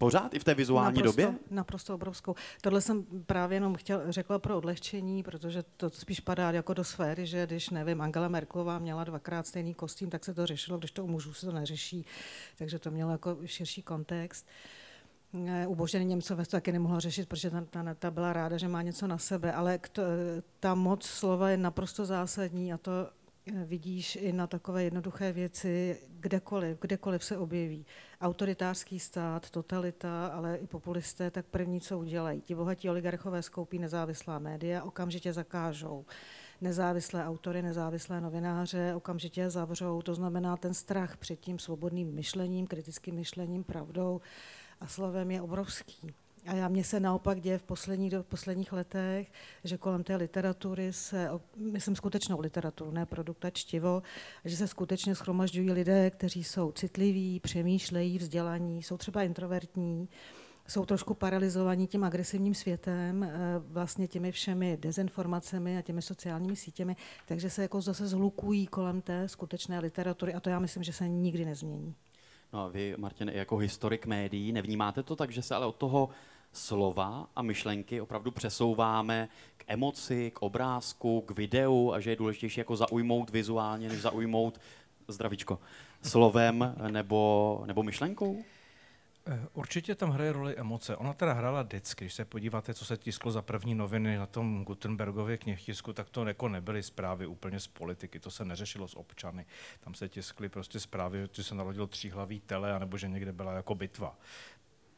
Pořád 0.00 0.34
i 0.34 0.38
v 0.38 0.44
té 0.44 0.54
vizuální 0.54 0.98
naprosto, 0.98 1.22
době? 1.22 1.38
Naprosto 1.50 1.94
obrovskou. 1.94 2.34
Tohle 2.60 2.80
jsem 2.80 3.04
právě 3.26 3.56
jenom 3.56 3.74
chtěl, 3.74 4.02
řekla 4.08 4.38
pro 4.38 4.56
odlehčení, 4.56 5.22
protože 5.22 5.64
to 5.76 5.90
spíš 5.90 6.20
padá 6.20 6.50
jako 6.50 6.74
do 6.74 6.84
sféry, 6.84 7.26
že 7.26 7.46
když, 7.46 7.70
nevím, 7.70 8.00
Angela 8.00 8.28
Merklová 8.28 8.78
měla 8.78 9.04
dvakrát 9.04 9.46
stejný 9.46 9.74
kostým, 9.74 10.10
tak 10.10 10.24
se 10.24 10.34
to 10.34 10.46
řešilo, 10.46 10.78
když 10.78 10.90
to 10.90 11.04
u 11.04 11.06
mužů 11.06 11.32
se 11.32 11.46
to 11.46 11.52
neřeší. 11.52 12.06
Takže 12.58 12.78
to 12.78 12.90
mělo 12.90 13.10
jako 13.12 13.38
širší 13.44 13.82
kontext. 13.82 14.46
Ubožený 15.66 16.04
Němcové 16.04 16.44
to 16.44 16.50
taky 16.50 16.72
nemohla 16.72 17.00
řešit, 17.00 17.28
protože 17.28 17.50
ta, 17.50 17.64
ta, 17.70 17.94
ta 17.94 18.10
byla 18.10 18.32
ráda, 18.32 18.56
že 18.56 18.68
má 18.68 18.82
něco 18.82 19.06
na 19.06 19.18
sebe, 19.18 19.52
ale 19.52 19.78
to, 19.92 20.02
ta 20.60 20.74
moc 20.74 21.04
slova 21.04 21.50
je 21.50 21.56
naprosto 21.56 22.06
zásadní 22.06 22.72
a 22.72 22.78
to 22.78 22.90
vidíš 23.46 24.16
i 24.16 24.32
na 24.32 24.46
takové 24.46 24.84
jednoduché 24.84 25.32
věci, 25.32 26.00
kdekoliv, 26.20 26.78
kdekoliv 26.80 27.24
se 27.24 27.38
objeví. 27.38 27.86
Autoritářský 28.20 29.00
stát, 29.00 29.50
totalita, 29.50 30.26
ale 30.26 30.56
i 30.56 30.66
populisté, 30.66 31.30
tak 31.30 31.46
první, 31.46 31.80
co 31.80 31.98
udělají. 31.98 32.40
Ti 32.40 32.54
bohatí 32.54 32.90
oligarchové 32.90 33.42
skoupí 33.42 33.78
nezávislá 33.78 34.38
média, 34.38 34.82
okamžitě 34.82 35.32
zakážou 35.32 36.04
nezávislé 36.60 37.26
autory, 37.26 37.62
nezávislé 37.62 38.20
novináře, 38.20 38.94
okamžitě 38.94 39.50
zavřou. 39.50 40.02
To 40.02 40.14
znamená, 40.14 40.56
ten 40.56 40.74
strach 40.74 41.16
před 41.16 41.40
tím 41.40 41.58
svobodným 41.58 42.14
myšlením, 42.14 42.66
kritickým 42.66 43.14
myšlením, 43.14 43.64
pravdou 43.64 44.20
a 44.80 44.86
slovem 44.86 45.30
je 45.30 45.42
obrovský. 45.42 46.14
A 46.46 46.54
já 46.54 46.68
mně 46.68 46.84
se 46.84 47.00
naopak 47.00 47.40
děje 47.40 47.58
v 47.58 47.62
posledních, 47.62 48.12
v 48.12 48.22
posledních 48.22 48.72
letech, 48.72 49.32
že 49.64 49.78
kolem 49.78 50.04
té 50.04 50.16
literatury 50.16 50.92
se, 50.92 51.28
myslím 51.56 51.96
skutečnou 51.96 52.40
literaturu, 52.40 52.90
ne 52.90 53.06
produkta 53.06 53.50
čtivo, 53.50 54.02
že 54.44 54.56
se 54.56 54.68
skutečně 54.68 55.14
schromažďují 55.14 55.70
lidé, 55.70 56.10
kteří 56.10 56.44
jsou 56.44 56.72
citliví, 56.72 57.40
přemýšlejí, 57.40 58.18
vzdělaní, 58.18 58.82
jsou 58.82 58.96
třeba 58.96 59.22
introvertní, 59.22 60.08
jsou 60.68 60.86
trošku 60.86 61.14
paralizovaní 61.14 61.86
tím 61.86 62.04
agresivním 62.04 62.54
světem, 62.54 63.22
eh, 63.22 63.30
vlastně 63.58 64.08
těmi 64.08 64.32
všemi 64.32 64.78
dezinformacemi 64.80 65.78
a 65.78 65.82
těmi 65.82 66.02
sociálními 66.02 66.56
sítěmi, 66.56 66.96
takže 67.26 67.50
se 67.50 67.62
jako 67.62 67.80
zase 67.80 68.06
zhlukují 68.06 68.66
kolem 68.66 69.00
té 69.00 69.28
skutečné 69.28 69.80
literatury 69.80 70.34
a 70.34 70.40
to 70.40 70.50
já 70.50 70.58
myslím, 70.58 70.82
že 70.82 70.92
se 70.92 71.08
nikdy 71.08 71.44
nezmění. 71.44 71.94
No 72.52 72.60
a 72.60 72.68
vy, 72.68 72.94
Martin, 72.96 73.28
jako 73.28 73.56
historik 73.56 74.06
médií, 74.06 74.52
nevnímáte 74.52 75.02
to 75.02 75.16
tak, 75.16 75.30
že 75.30 75.42
se 75.42 75.54
ale 75.54 75.66
od 75.66 75.76
toho 75.76 76.08
slova 76.52 77.26
a 77.36 77.42
myšlenky 77.42 78.00
opravdu 78.00 78.30
přesouváme 78.30 79.28
k 79.56 79.64
emoci, 79.66 80.30
k 80.34 80.42
obrázku, 80.42 81.20
k 81.20 81.30
videu 81.30 81.92
a 81.92 82.00
že 82.00 82.10
je 82.10 82.16
důležitější 82.16 82.60
jako 82.60 82.76
zaujmout 82.76 83.30
vizuálně, 83.30 83.88
než 83.88 84.00
zaujmout 84.00 84.60
zdravíčko 85.08 85.58
slovem 86.02 86.74
nebo, 86.90 87.62
nebo 87.66 87.82
myšlenkou? 87.82 88.44
Eh, 89.26 89.46
určitě 89.52 89.94
tam 89.94 90.10
hraje 90.10 90.32
roli 90.32 90.56
emoce. 90.56 90.96
Ona 90.96 91.12
teda 91.12 91.32
hrála 91.32 91.62
vždycky. 91.62 92.04
Když 92.04 92.14
se 92.14 92.24
podíváte, 92.24 92.74
co 92.74 92.84
se 92.84 92.96
tisklo 92.96 93.30
za 93.30 93.42
první 93.42 93.74
noviny 93.74 94.16
na 94.16 94.26
tom 94.26 94.64
Gutenbergově 94.64 95.38
knihtisku, 95.38 95.92
tak 95.92 96.10
to 96.10 96.24
jako 96.24 96.48
nebyly 96.48 96.82
zprávy 96.82 97.26
úplně 97.26 97.60
z 97.60 97.66
politiky. 97.66 98.20
To 98.20 98.30
se 98.30 98.44
neřešilo 98.44 98.88
s 98.88 98.96
občany. 98.96 99.46
Tam 99.80 99.94
se 99.94 100.08
tiskly 100.08 100.48
prostě 100.48 100.80
zprávy, 100.80 101.28
že 101.32 101.44
se 101.44 101.54
narodil 101.54 101.86
tříhlavý 101.86 102.40
tele, 102.40 102.72
anebo 102.72 102.98
že 102.98 103.08
někde 103.08 103.32
byla 103.32 103.52
jako 103.52 103.74
bitva 103.74 104.16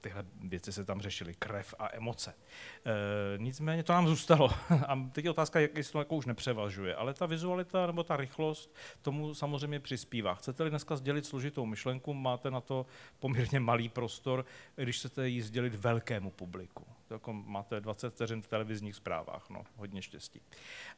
tyhle 0.03 0.25
věci 0.41 0.73
se 0.73 0.85
tam 0.85 1.01
řešily, 1.01 1.35
krev 1.35 1.75
a 1.79 1.97
emoce. 1.97 2.35
E, 2.35 3.39
nicméně 3.39 3.83
to 3.83 3.93
nám 3.93 4.09
zůstalo. 4.09 4.51
A 4.89 5.09
teď 5.13 5.25
je 5.25 5.31
otázka, 5.31 5.61
jak 5.61 5.77
jestli 5.77 5.93
to 5.93 5.99
jako 5.99 6.17
už 6.17 6.27
nepřevažuje. 6.27 6.95
Ale 6.95 7.15
ta 7.15 7.27
vizualita 7.27 7.87
nebo 7.87 8.03
ta 8.03 8.17
rychlost 8.17 8.75
tomu 9.03 9.35
samozřejmě 9.35 9.81
přispívá. 9.81 10.35
Chcete-li 10.35 10.71
dneska 10.71 10.97
sdělit 10.97 11.27
složitou 11.27 11.67
myšlenku, 11.67 12.15
máte 12.15 12.51
na 12.51 12.61
to 12.61 12.87
poměrně 13.19 13.61
malý 13.61 13.89
prostor, 13.89 14.45
když 14.77 14.99
chcete 14.99 15.29
ji 15.29 15.43
sdělit 15.43 15.75
velkému 15.75 16.31
publiku. 16.31 16.87
Jako 17.11 17.33
máte 17.33 17.81
20 17.81 18.11
vteřin 18.11 18.43
v 18.43 18.47
televizních 18.47 18.97
zprávách, 18.97 19.51
no, 19.51 19.65
hodně 19.77 20.03
štěstí. 20.03 20.41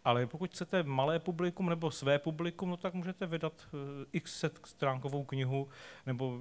Ale 0.05 0.27
pokud 0.27 0.51
chcete 0.51 0.83
malé 0.83 1.19
publikum 1.19 1.69
nebo 1.69 1.91
své 1.91 2.19
publikum, 2.19 2.71
no 2.71 2.77
tak 2.77 2.95
můžete 2.95 3.27
vydat 3.27 3.69
uh, 3.73 3.81
x 4.13 4.39
set 4.39 4.61
stránkovou 4.67 5.25
knihu 5.25 5.69
nebo 6.07 6.41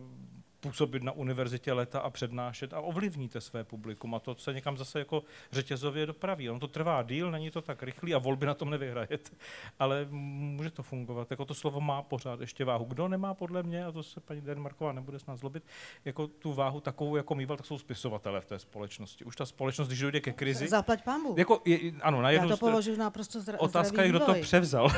působit 0.63 1.03
na 1.03 1.11
univerzitě 1.11 1.73
leta 1.73 1.99
a 1.99 2.09
přednášet 2.09 2.73
a 2.73 2.79
ovlivníte 2.79 3.41
své 3.41 3.63
publikum 3.63 4.15
a 4.15 4.19
to 4.19 4.35
se 4.35 4.53
někam 4.53 4.77
zase 4.77 4.99
jako 4.99 5.23
řetězově 5.51 6.05
dopraví. 6.05 6.49
On 6.49 6.59
to 6.59 6.67
trvá 6.67 7.03
díl, 7.03 7.31
není 7.31 7.51
to 7.51 7.61
tak 7.61 7.83
rychlý 7.83 8.15
a 8.15 8.17
volby 8.17 8.45
na 8.45 8.53
tom 8.53 8.69
nevyhrajete, 8.69 9.31
ale 9.79 10.07
může 10.09 10.71
to 10.71 10.83
fungovat. 10.83 11.31
Jako 11.31 11.45
to 11.45 11.53
slovo 11.53 11.81
má 11.81 12.01
pořád 12.01 12.41
ještě 12.41 12.65
váhu. 12.65 12.85
Kdo 12.85 13.07
nemá 13.07 13.33
podle 13.33 13.63
mě, 13.63 13.85
a 13.85 13.91
to 13.91 14.03
se 14.03 14.19
paní 14.19 14.41
Denmarková 14.41 14.91
nebude 14.91 15.19
snad 15.19 15.37
zlobit, 15.37 15.63
jako 16.05 16.27
tu 16.27 16.53
váhu 16.53 16.79
takovou, 16.79 17.15
jako 17.15 17.35
mýval, 17.35 17.57
tak 17.57 17.65
jsou 17.65 17.77
spisovatele 17.77 18.41
v 18.41 18.45
té 18.45 18.59
společnosti. 18.59 19.25
Už 19.25 19.35
ta 19.35 19.45
společnost, 19.45 19.87
když 19.87 19.99
dojde 19.99 20.19
ke 20.19 20.31
krizi. 20.31 20.67
Zaplať 20.67 21.03
pámu. 21.03 21.35
Jako, 21.37 21.61
je, 21.65 21.79
ano, 22.01 22.21
na 22.21 22.29
jednu 22.29 22.49
Já 22.49 22.55
to 22.55 22.59
považuji 22.59 22.97
naprosto 22.97 23.39
zdra- 23.39 23.57
Otázka 23.59 24.03
je, 24.03 24.09
kdo 24.09 24.19
to 24.19 24.33
převzal. 24.41 24.89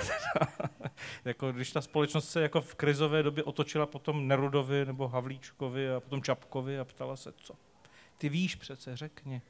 jako, 1.26 1.52
když 1.52 1.72
ta 1.72 1.82
společnost 1.82 2.30
se 2.30 2.42
jako 2.42 2.62
v 2.62 2.76
krizové 2.76 3.24
době 3.24 3.44
otočila 3.44 3.86
potom 3.86 4.28
Nerudovi 4.28 4.86
nebo 4.86 5.08
Havlíčkovi 5.60 5.90
a 5.96 6.00
potom 6.00 6.22
Čapkovi 6.22 6.80
a 6.80 6.86
ptala 6.86 7.16
se, 7.16 7.34
co? 7.38 7.56
Ty 8.18 8.30
víš 8.30 8.56
přece, 8.56 8.98
řekni. 8.98 9.42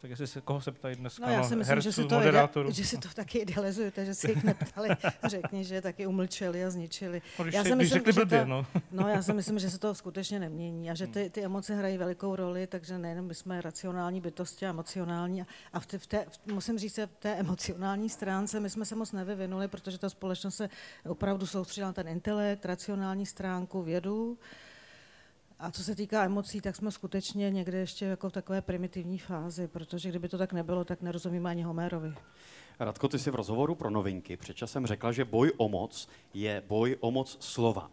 Tak 0.00 0.10
jestli 0.10 0.26
se, 0.26 0.40
koho 0.40 0.60
se 0.60 0.72
ptají 0.72 0.96
dneska? 0.96 1.26
No, 1.26 1.32
já 1.32 1.42
si 1.42 1.56
myslím, 1.56 1.74
herců, 1.74 1.84
že 1.88 1.92
si, 1.92 2.04
to 2.04 2.22
ide, 2.22 2.48
že 2.68 2.84
si 2.84 2.98
to 2.98 3.08
taky 3.14 3.38
idealizujete, 3.38 4.04
že 4.04 4.14
si 4.14 4.30
jich 4.30 4.44
neptali. 4.44 4.88
Řekni, 5.24 5.64
že 5.64 5.80
taky 5.80 6.06
umlčeli 6.06 6.64
a 6.64 6.70
zničili. 6.70 7.22
No, 7.38 7.44
když 7.44 7.54
já 7.54 7.64
si, 7.64 7.74
myslím, 7.74 7.98
řekli 7.98 8.12
že 8.12 8.20
blbě, 8.20 8.38
ta- 8.38 8.44
no. 8.44 8.66
No, 8.92 9.08
já 9.08 9.22
si 9.22 9.32
myslím, 9.32 9.58
že 9.58 9.70
se 9.70 9.78
to 9.78 9.94
skutečně 9.94 10.40
nemění 10.40 10.90
a 10.90 10.94
že 10.94 11.06
ty, 11.06 11.30
ty 11.30 11.44
emoce 11.44 11.74
hrají 11.74 11.98
velikou 11.98 12.36
roli, 12.36 12.66
takže 12.66 12.98
nejenom 12.98 13.26
my 13.26 13.34
jsme 13.34 13.60
racionální 13.60 14.20
bytosti 14.20 14.66
a 14.66 14.70
emocionální. 14.70 15.42
A- 15.72 15.80
v 15.80 15.86
té, 15.86 15.98
v 15.98 16.06
té, 16.06 16.26
musím 16.52 16.78
říct, 16.78 16.94
že 16.94 17.06
v 17.06 17.16
té 17.18 17.34
emocionální 17.34 18.08
stránce 18.08 18.60
my 18.60 18.70
jsme 18.70 18.84
se 18.84 18.94
moc 18.94 19.12
nevyvinuli, 19.12 19.68
protože 19.68 19.98
ta 19.98 20.08
společnost 20.10 20.56
se 20.56 20.68
opravdu 21.08 21.46
soustředila 21.46 21.88
na 21.88 21.92
ten 21.92 22.08
intelekt, 22.08 22.64
racionální 22.64 23.26
stránku, 23.26 23.82
vědu. 23.82 24.38
A 25.58 25.70
co 25.70 25.84
se 25.84 25.94
týká 25.94 26.24
emocí, 26.24 26.60
tak 26.60 26.76
jsme 26.76 26.90
skutečně 26.90 27.50
někde 27.50 27.78
ještě 27.78 28.04
jako 28.04 28.28
v 28.28 28.32
takové 28.32 28.62
primitivní 28.62 29.18
fázi, 29.18 29.68
protože 29.68 30.08
kdyby 30.08 30.28
to 30.28 30.38
tak 30.38 30.52
nebylo, 30.52 30.84
tak 30.84 31.02
nerozumíme 31.02 31.50
ani 31.50 31.62
Homérovi. 31.62 32.14
Radko, 32.80 33.08
ty 33.08 33.18
jsi 33.18 33.30
v 33.30 33.34
rozhovoru 33.34 33.74
pro 33.74 33.90
novinky 33.90 34.36
před 34.36 34.56
časem 34.56 34.86
řekla, 34.86 35.12
že 35.12 35.24
boj 35.24 35.52
o 35.56 35.68
moc 35.68 36.08
je 36.34 36.62
boj 36.68 36.96
o 37.00 37.10
moc 37.10 37.36
slova. 37.40 37.90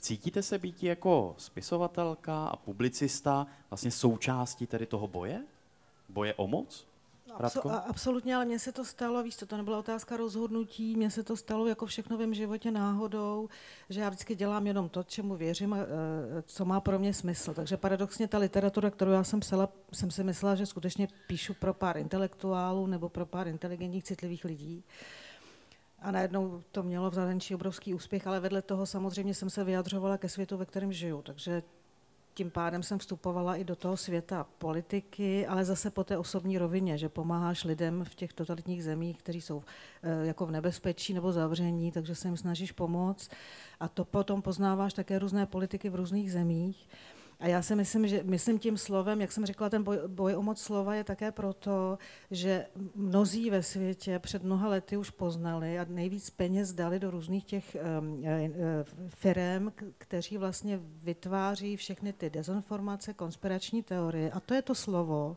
Cítíte 0.00 0.42
se 0.42 0.58
být 0.58 0.82
jako 0.82 1.34
spisovatelka 1.38 2.46
a 2.46 2.56
publicista 2.56 3.46
vlastně 3.70 3.90
součástí 3.90 4.66
tedy 4.66 4.86
toho 4.86 5.08
boje? 5.08 5.44
Boje 6.08 6.34
o 6.34 6.46
moc? 6.46 6.86
Radko? 7.38 7.68
Abso- 7.68 7.70
a- 7.70 7.76
absolutně, 7.76 8.36
ale 8.36 8.44
mně 8.44 8.58
se 8.58 8.72
to 8.72 8.84
stalo, 8.84 9.22
víš 9.22 9.36
co, 9.36 9.46
to 9.46 9.56
nebyla 9.56 9.78
otázka 9.78 10.16
rozhodnutí, 10.16 10.96
mně 10.96 11.10
se 11.10 11.22
to 11.22 11.36
stalo 11.36 11.66
jako 11.66 11.86
všechno 11.86 12.16
v 12.16 12.20
mém 12.20 12.34
životě 12.34 12.70
náhodou, 12.70 13.48
že 13.90 14.00
já 14.00 14.08
vždycky 14.08 14.34
dělám 14.34 14.66
jenom 14.66 14.88
to, 14.88 15.02
čemu 15.02 15.36
věřím 15.36 15.72
a 15.72 15.78
e, 15.78 15.86
co 16.42 16.64
má 16.64 16.80
pro 16.80 16.98
mě 16.98 17.14
smysl. 17.14 17.54
Takže 17.54 17.76
paradoxně 17.76 18.28
ta 18.28 18.38
literatura, 18.38 18.90
kterou 18.90 19.10
já 19.10 19.24
jsem 19.24 19.40
psala, 19.40 19.68
jsem 19.92 20.10
si 20.10 20.24
myslela, 20.24 20.54
že 20.54 20.66
skutečně 20.66 21.08
píšu 21.26 21.54
pro 21.54 21.74
pár 21.74 21.98
intelektuálů 21.98 22.86
nebo 22.86 23.08
pro 23.08 23.26
pár 23.26 23.48
inteligentních, 23.48 24.04
citlivých 24.04 24.44
lidí. 24.44 24.84
A 26.02 26.10
najednou 26.10 26.62
to 26.72 26.82
mělo 26.82 27.10
v 27.10 27.14
zahraničí 27.14 27.54
obrovský 27.54 27.94
úspěch, 27.94 28.26
ale 28.26 28.40
vedle 28.40 28.62
toho 28.62 28.86
samozřejmě 28.86 29.34
jsem 29.34 29.50
se 29.50 29.64
vyjadřovala 29.64 30.18
ke 30.18 30.28
světu, 30.28 30.56
ve 30.56 30.66
kterém 30.66 30.92
žiju. 30.92 31.22
Takže 31.22 31.62
tím 32.38 32.50
pádem 32.50 32.82
jsem 32.82 32.98
vstupovala 32.98 33.56
i 33.56 33.64
do 33.64 33.76
toho 33.76 33.96
světa 33.96 34.46
politiky, 34.58 35.46
ale 35.46 35.64
zase 35.64 35.90
po 35.90 36.04
té 36.04 36.18
osobní 36.18 36.58
rovině, 36.58 36.98
že 36.98 37.08
pomáháš 37.08 37.64
lidem 37.64 38.04
v 38.04 38.14
těch 38.14 38.32
totalitních 38.32 38.84
zemích, 38.84 39.18
kteří 39.18 39.40
jsou 39.40 39.62
eh, 40.02 40.26
jako 40.26 40.46
v 40.46 40.50
nebezpečí 40.50 41.14
nebo 41.14 41.32
zavření, 41.32 41.92
takže 41.92 42.14
se 42.14 42.28
jim 42.28 42.36
snažíš 42.36 42.72
pomoct. 42.72 43.30
A 43.80 43.88
to 43.88 44.04
potom 44.04 44.42
poznáváš 44.42 44.94
také 44.94 45.18
různé 45.18 45.46
politiky 45.46 45.90
v 45.90 45.94
různých 45.94 46.32
zemích. 46.32 46.88
A 47.40 47.46
já 47.46 47.62
si 47.62 47.76
myslím, 47.76 48.08
že 48.08 48.22
myslím 48.24 48.58
tím 48.58 48.78
slovem, 48.78 49.20
jak 49.20 49.32
jsem 49.32 49.46
řekla, 49.46 49.70
ten 49.70 49.82
boj, 49.82 49.98
boj 50.06 50.34
o 50.34 50.42
moc 50.42 50.60
slova 50.60 50.94
je 50.94 51.04
také 51.04 51.32
proto, 51.32 51.98
že 52.30 52.66
mnozí 52.94 53.50
ve 53.50 53.62
světě 53.62 54.18
před 54.18 54.42
mnoha 54.42 54.68
lety 54.68 54.96
už 54.96 55.10
poznali 55.10 55.78
a 55.78 55.86
nejvíc 55.88 56.30
peněz 56.30 56.72
dali 56.72 56.98
do 56.98 57.10
různých 57.10 57.44
těch 57.44 57.76
um, 58.00 58.24
firm, 59.08 59.72
kteří 59.98 60.36
vlastně 60.36 60.80
vytváří 60.82 61.76
všechny 61.76 62.12
ty 62.12 62.30
dezinformace, 62.30 63.14
konspirační 63.14 63.82
teorie. 63.82 64.30
A 64.30 64.40
to 64.40 64.54
je 64.54 64.62
to 64.62 64.74
slovo. 64.74 65.36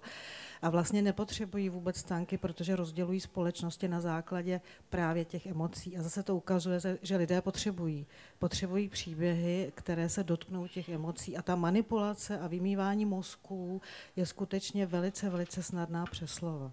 A 0.62 0.70
vlastně 0.70 1.02
nepotřebují 1.02 1.70
vůbec 1.70 2.04
tanky, 2.04 2.38
protože 2.38 2.76
rozdělují 2.76 3.20
společnosti 3.20 3.88
na 3.88 4.02
základě 4.02 4.62
právě 4.90 5.26
těch 5.26 5.46
emocí. 5.46 5.98
A 5.98 6.02
zase 6.02 6.24
to 6.24 6.36
ukazuje, 6.36 6.80
že 7.02 7.18
lidé 7.18 7.42
potřebují. 7.42 8.06
Potřebují 8.40 8.90
příběhy, 8.90 9.72
které 9.76 10.10
se 10.10 10.24
dotknou 10.24 10.68
těch 10.68 10.90
emocí. 10.90 11.38
A 11.38 11.42
ta 11.42 11.56
manipulace 11.56 12.40
a 12.40 12.48
vymývání 12.48 13.06
mozků 13.06 13.82
je 14.16 14.26
skutečně 14.26 14.86
velice, 14.86 15.30
velice 15.30 15.64
snadná 15.64 16.06
přes 16.06 16.32
slova. 16.32 16.72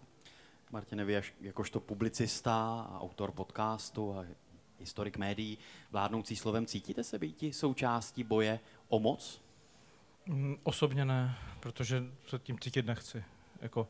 Martine, 0.70 1.04
vy 1.04 1.22
jakožto 1.40 1.80
publicista 1.80 2.86
a 2.90 3.00
autor 3.00 3.32
podcastu 3.32 4.14
a 4.14 4.24
historik 4.78 5.16
médií, 5.16 5.58
vládnoucí 5.90 6.36
slovem, 6.36 6.66
cítíte 6.66 7.04
se 7.04 7.18
být 7.18 7.44
součástí 7.54 8.24
boje 8.24 8.60
o 8.88 8.98
moc? 9.00 9.40
Mm, 10.26 10.56
Osobně 10.62 11.04
ne, 11.04 11.38
protože 11.60 12.02
se 12.26 12.38
tím 12.38 12.58
cítit 12.58 12.86
nechci. 12.86 13.24
Jako, 13.60 13.88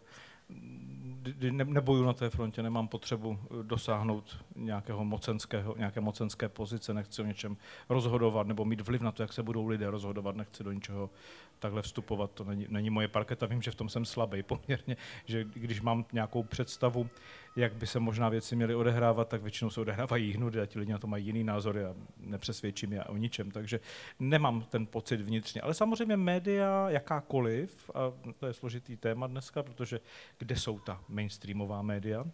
ne, 1.50 1.64
neboju 1.64 2.04
na 2.04 2.12
té 2.12 2.30
frontě, 2.30 2.62
nemám 2.62 2.88
potřebu 2.88 3.38
eh, 3.42 3.62
dosáhnout 3.62 4.44
nějakého 4.56 5.04
mocenského, 5.04 5.74
nějaké 5.78 6.00
mocenské 6.00 6.48
pozice, 6.48 6.94
nechci 6.94 7.22
o 7.22 7.24
něčem 7.24 7.56
rozhodovat 7.88 8.46
nebo 8.46 8.64
mít 8.64 8.80
vliv 8.80 9.00
na 9.00 9.12
to, 9.12 9.22
jak 9.22 9.32
se 9.32 9.42
budou 9.42 9.66
lidé 9.66 9.90
rozhodovat, 9.90 10.36
nechci 10.36 10.64
do 10.64 10.72
ničeho 10.72 11.10
takhle 11.58 11.82
vstupovat, 11.82 12.30
to 12.30 12.44
není, 12.44 12.66
není 12.68 12.90
moje 12.90 13.08
parketa, 13.08 13.46
vím, 13.46 13.62
že 13.62 13.70
v 13.70 13.74
tom 13.74 13.88
jsem 13.88 14.04
slabý 14.04 14.42
poměrně, 14.42 14.96
že 15.24 15.44
když 15.44 15.80
mám 15.80 16.04
nějakou 16.12 16.42
představu, 16.42 17.10
jak 17.56 17.74
by 17.74 17.86
se 17.86 18.00
možná 18.00 18.28
věci 18.28 18.56
měly 18.56 18.74
odehrávat, 18.74 19.28
tak 19.28 19.42
většinou 19.42 19.70
se 19.70 19.80
odehrávají 19.80 20.32
hnudy 20.32 20.60
a 20.60 20.66
ti 20.66 20.78
lidi 20.78 20.92
na 20.92 20.98
to 20.98 21.06
mají 21.06 21.26
jiný 21.26 21.44
názory 21.44 21.84
a 21.84 21.94
nepřesvědčím 22.16 22.92
je 22.92 23.04
o 23.04 23.16
ničem, 23.16 23.50
takže 23.50 23.80
nemám 24.20 24.62
ten 24.62 24.86
pocit 24.86 25.20
vnitřně. 25.20 25.60
Ale 25.60 25.74
samozřejmě 25.74 26.16
média 26.16 26.90
jakákoliv, 26.90 27.90
a 27.94 28.12
to 28.38 28.46
je 28.46 28.52
složitý 28.52 28.96
téma 28.96 29.26
dneska, 29.26 29.62
protože 29.62 30.00
kde 30.38 30.56
jsou 30.56 30.78
ta 30.78 31.00
mainstreamová 31.08 31.82
média, 31.82 32.24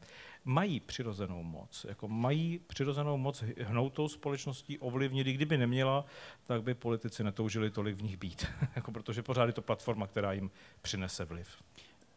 mají 0.44 0.80
přirozenou 0.80 1.42
moc. 1.42 1.87
Jako 1.88 2.09
mají 2.09 2.61
přirozenou 2.66 3.16
moc 3.16 3.44
hnout 3.62 3.92
tou 3.92 4.09
společností, 4.09 4.78
ovlivnit, 4.78 5.26
kdyby 5.26 5.59
neměla, 5.59 6.04
tak 6.44 6.62
by 6.62 6.75
politici 6.75 7.25
netoužili 7.25 7.71
tolik 7.71 7.97
v 7.97 8.02
nich 8.02 8.16
být. 8.16 8.47
jako 8.76 8.92
protože 8.92 9.23
pořád 9.23 9.47
je 9.47 9.52
to 9.52 9.62
platforma, 9.62 10.06
která 10.06 10.33
jim 10.33 10.50
přinese 10.83 11.25
vliv. 11.25 11.56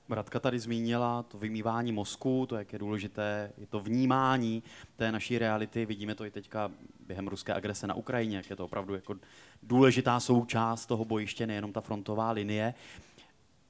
Radka 0.10 0.40
tady 0.40 0.60
zmínila 0.60 1.24
to 1.24 1.38
vymývání 1.38 1.92
mozku, 1.92 2.46
to, 2.46 2.56
jak 2.56 2.74
je 2.74 2.80
důležité, 2.80 3.52
je 3.58 3.68
to 3.68 3.80
vnímání 3.80 4.64
té 4.96 5.12
naší 5.12 5.38
reality. 5.38 5.86
Vidíme 5.86 6.16
to 6.16 6.26
i 6.26 6.32
teďka 6.32 6.72
během 7.08 7.28
ruské 7.28 7.54
agrese 7.54 7.88
na 7.88 7.94
Ukrajině, 7.94 8.38
jak 8.38 8.50
je 8.50 8.56
to 8.56 8.66
opravdu 8.66 8.96
jako 8.96 9.16
důležitá 9.64 10.20
součást 10.20 10.86
toho 10.86 11.06
bojiště, 11.06 11.48
nejenom 11.48 11.74
ta 11.74 11.82
frontová 11.82 12.32
linie. 12.32 12.74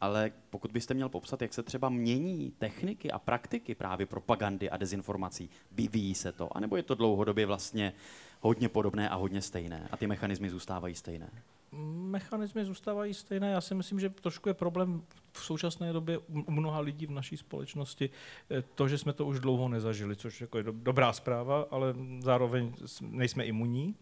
Ale 0.02 0.32
pokud 0.50 0.72
byste 0.72 0.94
měl 0.94 1.10
popsat, 1.10 1.42
jak 1.42 1.54
se 1.54 1.64
třeba 1.64 1.90
mění 1.90 2.54
techniky 2.58 3.12
a 3.12 3.20
praktiky 3.20 3.76
právě 3.76 4.06
propagandy 4.06 4.70
a 4.70 4.78
dezinformací, 4.78 5.50
vyvíjí 5.72 6.16
se 6.16 6.32
to, 6.32 6.58
anebo 6.58 6.78
je 6.78 6.84
to 6.84 6.96
dlouhodobě 6.96 7.46
vlastně 7.46 7.94
hodně 8.42 8.70
podobné 8.70 9.10
a 9.10 9.16
hodně 9.16 9.42
stejné 9.42 9.88
a 9.92 9.98
ty 9.98 10.08
mechanismy 10.08 10.50
zůstávají 10.50 10.96
stejné? 10.96 11.30
Mechanismy 11.72 12.66
zůstávají 12.66 13.14
stejné. 13.14 13.52
Já 13.52 13.62
si 13.62 13.76
myslím, 13.76 14.00
že 14.00 14.10
trošku 14.10 14.50
je 14.50 14.54
problém 14.54 15.02
v 15.32 15.40
současné 15.40 15.94
době 15.94 16.18
u 16.18 16.52
mnoha 16.52 16.80
lidí 16.80 17.06
v 17.06 17.12
naší 17.12 17.38
společnosti 17.38 18.10
eh, 18.52 18.64
to, 18.76 18.88
že 18.88 18.98
jsme 18.98 19.14
to 19.14 19.26
už 19.26 19.40
dlouho 19.40 19.70
nezažili, 19.70 20.16
což 20.16 20.42
jako 20.42 20.58
je 20.58 20.64
do, 20.64 20.72
dobrá 20.72 21.14
zpráva, 21.14 21.66
ale 21.72 21.96
zároveň 22.20 22.74
nejsme 23.02 23.46
imunní. 23.46 23.96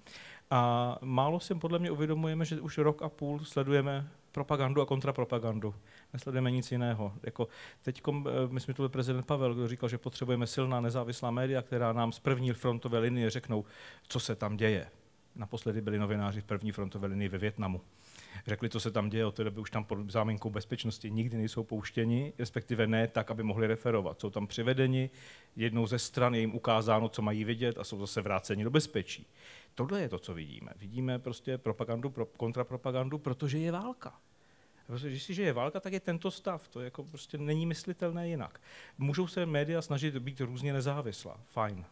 A 0.52 0.98
málo 1.02 1.40
si 1.40 1.56
podle 1.56 1.80
mě 1.80 1.92
uvědomujeme, 1.92 2.46
že 2.46 2.62
už 2.62 2.78
rok 2.78 3.02
a 3.02 3.10
půl 3.10 3.40
sledujeme 3.40 4.10
propagandu 4.32 4.82
a 4.82 4.86
kontrapropagandu. 4.86 5.76
Nesledujeme 6.14 6.52
nic 6.52 6.72
jiného. 6.72 7.14
Jako 7.24 7.48
teď, 7.82 8.02
myslím, 8.50 8.76
to 8.76 8.82
byl 8.82 8.90
prezident 8.90 9.26
Pavel, 9.26 9.54
kdo 9.54 9.68
říkal, 9.68 9.90
že 9.90 9.98
potřebujeme 9.98 10.48
silná 10.48 10.82
nezávislá 10.82 11.32
média, 11.32 11.62
která 11.62 11.94
nám 11.94 12.12
z 12.12 12.20
první 12.20 12.54
frontové 12.54 13.00
linie 13.00 13.30
řeknou, 13.30 13.66
co 14.08 14.20
se 14.20 14.36
tam 14.36 14.58
děje. 14.58 14.88
Naposledy 15.36 15.82
byli 15.82 16.00
novináři 16.00 16.42
v 16.42 16.46
první 16.46 16.72
frontové 16.72 17.08
linii 17.08 17.30
ve 17.30 17.38
Větnamu. 17.38 17.82
Řekli, 18.48 18.70
co 18.70 18.80
se 18.80 18.92
tam 18.92 19.10
děje, 19.10 19.26
od 19.26 19.36
té 19.36 19.44
doby 19.44 19.60
už 19.60 19.72
tam 19.72 19.84
pod 19.84 20.12
záminkou 20.12 20.50
bezpečnosti 20.50 21.12
nikdy 21.12 21.38
nejsou 21.38 21.64
pouštěni, 21.64 22.34
respektive 22.40 22.88
ne 22.88 23.08
tak, 23.08 23.32
aby 23.32 23.44
mohli 23.44 23.68
referovat. 23.68 24.20
Jsou 24.22 24.30
tam 24.30 24.48
přivedeni, 24.48 25.10
jednou 25.56 25.88
ze 25.88 26.00
stran 26.00 26.36
je 26.36 26.42
jim 26.42 26.56
ukázáno, 26.56 27.10
co 27.10 27.22
mají 27.22 27.44
vidět 27.44 27.78
a 27.78 27.84
jsou 27.84 28.00
zase 28.00 28.22
vráceni 28.22 28.64
do 28.64 28.70
bezpečí. 28.70 29.28
Tohle 29.76 30.02
je 30.02 30.10
to, 30.10 30.20
co 30.20 30.34
vidíme. 30.34 30.72
Vidíme 30.76 31.20
prostě 31.20 31.58
propagandu, 31.58 32.10
pro, 32.10 32.26
kontrapropagandu, 32.26 33.18
protože 33.18 33.58
je 33.58 33.72
válka. 33.72 34.20
Když 34.88 35.24
si 35.24 35.34
že 35.34 35.44
je 35.44 35.54
válka, 35.54 35.80
tak 35.80 35.94
je 35.94 36.00
tento 36.00 36.32
stav. 36.32 36.68
To 36.68 36.82
jako 36.82 37.04
prostě 37.04 37.38
není 37.38 37.66
myslitelné 37.66 38.28
jinak. 38.28 38.62
Můžou 38.98 39.28
se 39.28 39.46
média 39.46 39.82
snažit 39.82 40.18
být 40.18 40.42
různě 40.42 40.74
nezávislá, 40.74 41.40
fajn. 41.46 41.86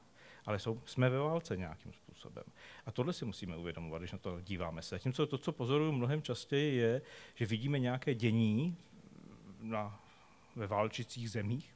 Ale 0.45 0.59
jsou, 0.59 0.81
jsme 0.85 1.09
ve 1.09 1.19
válce 1.19 1.57
nějakým 1.57 1.93
způsobem. 1.93 2.43
A 2.85 2.91
tohle 2.91 3.13
si 3.13 3.25
musíme 3.25 3.57
uvědomovat, 3.57 4.01
když 4.01 4.11
na 4.11 4.17
to 4.17 4.41
díváme 4.41 4.81
se. 4.81 4.95
Zatímco 4.95 5.27
to, 5.27 5.37
co 5.37 5.51
pozoruju 5.51 5.91
mnohem 5.91 6.21
častěji, 6.21 6.75
je, 6.75 7.01
že 7.35 7.45
vidíme 7.45 7.79
nějaké 7.79 8.15
dění 8.15 8.77
na, 9.61 9.99
ve 10.55 10.67
válčících 10.67 11.31
zemích 11.31 11.75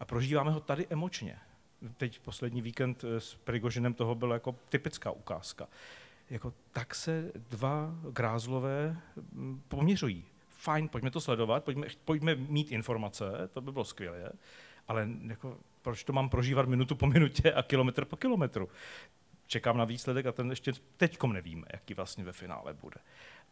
a 0.00 0.04
prožíváme 0.04 0.50
ho 0.50 0.60
tady 0.60 0.86
emočně. 0.90 1.38
Teď 1.96 2.18
poslední 2.18 2.62
víkend 2.62 3.04
s 3.18 3.34
Prigožinem 3.34 3.94
toho 3.94 4.14
byla 4.14 4.34
jako 4.34 4.56
typická 4.68 5.10
ukázka. 5.10 5.68
Jako, 6.30 6.52
tak 6.72 6.94
se 6.94 7.32
dva 7.50 7.94
grázlové 8.10 8.96
mm, 9.32 9.62
poměřují. 9.68 10.24
Fajn, 10.48 10.88
pojďme 10.88 11.10
to 11.10 11.20
sledovat, 11.20 11.64
pojďme, 11.64 11.86
pojďme 12.04 12.34
mít 12.34 12.72
informace, 12.72 13.24
to 13.52 13.60
by 13.60 13.72
bylo 13.72 13.84
skvělé, 13.84 14.32
ale 14.88 15.08
jako, 15.26 15.58
proč 15.82 16.04
to 16.04 16.12
mám 16.12 16.28
prožívat 16.28 16.68
minutu 16.68 16.94
po 16.94 17.06
minutě 17.06 17.52
a 17.52 17.62
kilometr 17.62 18.04
po 18.04 18.16
kilometru? 18.16 18.68
Čekám 19.46 19.76
na 19.76 19.84
výsledek 19.84 20.26
a 20.26 20.32
ten 20.32 20.50
ještě 20.50 20.72
teďkom 20.96 21.32
nevíme, 21.32 21.66
jaký 21.72 21.94
vlastně 21.94 22.24
ve 22.24 22.32
finále 22.32 22.74
bude. 22.74 22.96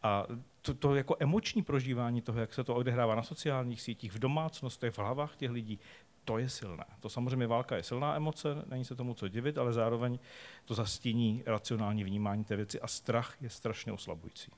A 0.03 0.25
to, 0.61 0.73
to 0.73 0.95
jako 0.95 1.15
emoční 1.19 1.61
prožívání 1.61 2.21
toho, 2.21 2.39
jak 2.39 2.53
se 2.53 2.63
to 2.63 2.75
odehrává 2.75 3.15
na 3.15 3.23
sociálních 3.23 3.81
sítích, 3.81 4.11
v 4.11 4.19
domácnostech, 4.19 4.93
v 4.93 4.99
hlavách 4.99 5.35
těch 5.35 5.51
lidí, 5.51 5.79
to 6.25 6.37
je 6.37 6.49
silné. 6.49 6.85
To 6.99 7.09
samozřejmě 7.09 7.47
válka 7.47 7.75
je 7.75 7.83
silná 7.83 8.15
emoce, 8.15 8.63
není 8.69 8.85
se 8.85 8.95
tomu 8.95 9.13
co 9.13 9.27
divit, 9.27 9.57
ale 9.57 9.73
zároveň 9.73 10.19
to 10.65 10.73
zastíní 10.73 11.43
racionální 11.45 12.03
vnímání 12.03 12.43
té 12.43 12.55
věci 12.55 12.81
a 12.81 12.87
strach 12.87 13.35
je 13.41 13.49
strašně 13.49 13.91
oslabující. 13.91 14.51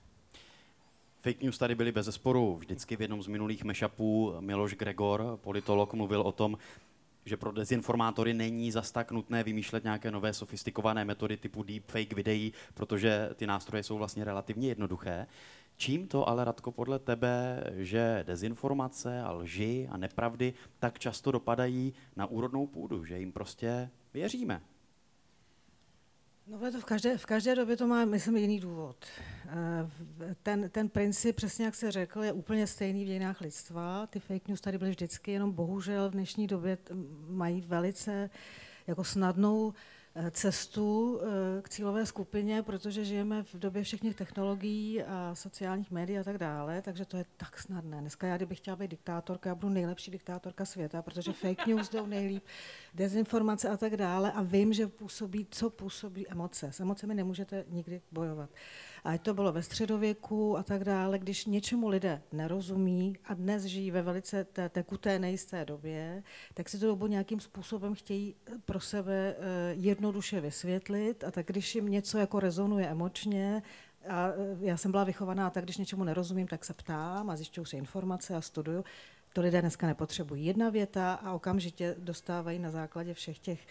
Fake 1.22 1.42
news 1.42 1.58
tady 1.58 1.76
byly 1.76 1.92
bez 1.92 2.06
zesporu. 2.06 2.58
Vždycky 2.58 2.96
v 2.96 3.02
jednom 3.02 3.24
z 3.24 3.28
minulých 3.28 3.64
mešapů 3.64 4.36
Miloš 4.40 4.74
Gregor, 4.74 5.40
politolog, 5.42 5.94
mluvil 5.94 6.22
o 6.22 6.32
tom, 6.32 6.58
že 7.26 7.38
pro 7.38 7.52
dezinformátory 7.52 8.34
není 8.34 8.72
zas 8.72 8.92
tak 8.92 9.12
nutné 9.12 9.44
vymýšlet 9.44 9.84
nějaké 9.84 10.12
nové 10.12 10.34
sofistikované 10.34 11.06
metody 11.06 11.38
typu 11.38 11.64
deepfake 11.64 12.14
videí, 12.14 12.54
protože 12.74 13.30
ty 13.36 13.48
nástroje 13.48 13.84
jsou 13.84 13.98
vlastně 13.98 14.24
relativně 14.24 14.68
jednoduché. 14.68 15.28
Čím 15.78 16.08
to 16.08 16.30
ale, 16.30 16.46
Radko, 16.46 16.72
podle 16.72 17.00
tebe, 17.00 17.64
že 17.74 18.24
dezinformace 18.28 19.22
a 19.22 19.32
lži 19.32 19.88
a 19.92 19.98
nepravdy 19.98 20.54
tak 20.80 21.00
často 21.00 21.32
dopadají 21.32 21.94
na 22.16 22.26
úrodnou 22.26 22.68
půdu, 22.68 23.06
že 23.06 23.20
jim 23.20 23.32
prostě 23.32 23.90
věříme? 24.14 24.62
No 26.48 26.72
to 26.72 26.82
v 26.82 26.86
každé, 26.86 27.18
v 27.18 27.26
každé 27.26 27.56
době 27.56 27.78
to 27.78 27.88
má, 27.88 28.06
myslím, 28.06 28.38
jiný 28.38 28.60
důvod. 28.60 29.06
Eh, 29.48 30.36
ten, 30.44 30.70
ten 30.70 30.90
princip, 30.90 31.36
přesně 31.36 31.66
jak 31.66 31.76
se 31.76 31.92
řekl, 31.92 32.24
je 32.24 32.32
úplně 32.32 32.68
stejný 32.68 33.04
v 33.04 33.08
dějinách 33.08 33.42
lidstva. 33.42 34.08
Ty 34.08 34.20
fake 34.20 34.48
news 34.48 34.62
tady 34.62 34.78
byly 34.78 34.92
vždycky, 34.92 35.32
jenom 35.32 35.52
bohužel 35.52 36.10
v 36.10 36.14
dnešní 36.14 36.48
době 36.48 36.78
mají 37.28 37.62
velice 37.62 38.30
jako 38.88 39.04
snadnou 39.04 39.74
cestu 40.32 41.20
eh, 41.22 41.62
k 41.62 41.70
cílové 41.70 42.06
skupině, 42.06 42.64
protože 42.64 43.06
žijeme 43.06 43.44
v 43.44 43.56
době 43.56 43.84
všech 43.84 44.16
technologií 44.16 45.04
a 45.04 45.36
sociálních 45.36 45.92
médií 45.92 46.20
a 46.20 46.24
tak 46.24 46.38
dále, 46.38 46.82
takže 46.82 47.06
to 47.06 47.18
je 47.18 47.26
tak 47.38 47.60
snadné. 47.60 48.02
Dneska 48.02 48.28
já, 48.28 48.38
kdybych 48.38 48.58
chtěla 48.58 48.76
být 48.76 48.92
diktátorka, 48.92 49.50
já 49.50 49.56
budu 49.56 49.74
nejlepší 49.74 50.12
diktátorka 50.12 50.66
světa, 50.66 51.02
protože 51.02 51.34
fake 51.34 51.68
news 51.68 51.90
jdou 51.90 52.06
nejlíp, 52.06 52.44
dezinformace 52.94 53.70
a 53.70 53.78
tak 53.78 53.98
dále 53.98 54.32
a 54.32 54.42
vím, 54.42 54.74
že 54.74 54.88
působí, 54.88 55.48
co 55.52 55.70
působí 55.70 56.28
emoce. 56.28 56.72
S 56.72 56.80
emocemi 56.80 57.16
nemůžete 57.16 57.66
nikdy 57.70 58.02
bojovat. 58.12 58.50
A 59.04 59.18
to 59.18 59.34
bylo 59.34 59.52
ve 59.52 59.64
středověku 59.64 60.58
a 60.58 60.64
tak 60.64 60.84
dále, 60.84 61.20
když 61.20 61.46
něčemu 61.46 61.88
lidé 61.88 62.22
nerozumí 62.32 63.16
a 63.26 63.34
dnes 63.34 63.64
žijí 63.64 63.92
ve 63.92 64.02
velice 64.02 64.44
té 64.44 64.70
tekuté, 64.70 65.20
nejisté 65.20 65.66
době, 65.66 66.24
tak 66.54 66.70
si 66.70 66.80
to 66.80 66.86
dobu 66.86 67.08
nějakým 67.08 67.40
způsobem 67.40 67.96
chtějí 67.96 68.36
pro 68.66 68.80
sebe 68.80 69.36
eh, 69.38 69.74
jednoduše 69.74 70.42
vysvětlit 70.42 71.24
a 71.24 71.32
tak 71.32 71.46
když 71.46 71.76
jim 71.76 71.90
něco 71.90 72.18
jako 72.18 72.40
rezonuje 72.40 72.88
emočně, 72.88 73.64
a 74.10 74.28
eh, 74.28 74.58
já 74.60 74.78
jsem 74.78 74.92
byla 74.92 75.04
vychovaná 75.04 75.50
tak, 75.50 75.64
když 75.64 75.78
něčemu 75.78 76.04
nerozumím, 76.04 76.48
tak 76.48 76.66
se 76.66 76.74
ptám 76.74 77.30
a 77.30 77.36
zjišťuju 77.36 77.66
si 77.66 77.78
informace 77.78 78.36
a 78.36 78.42
studuju. 78.42 78.84
To 79.34 79.42
lidé 79.42 79.62
dneska 79.62 79.88
nepotřebují. 79.88 80.46
Jedna 80.46 80.70
věta 80.70 81.14
a 81.14 81.34
okamžitě 81.34 81.96
dostávají 82.00 82.60
na 82.60 82.72
základě 82.72 83.14
všech 83.14 83.40
těch 83.40 83.68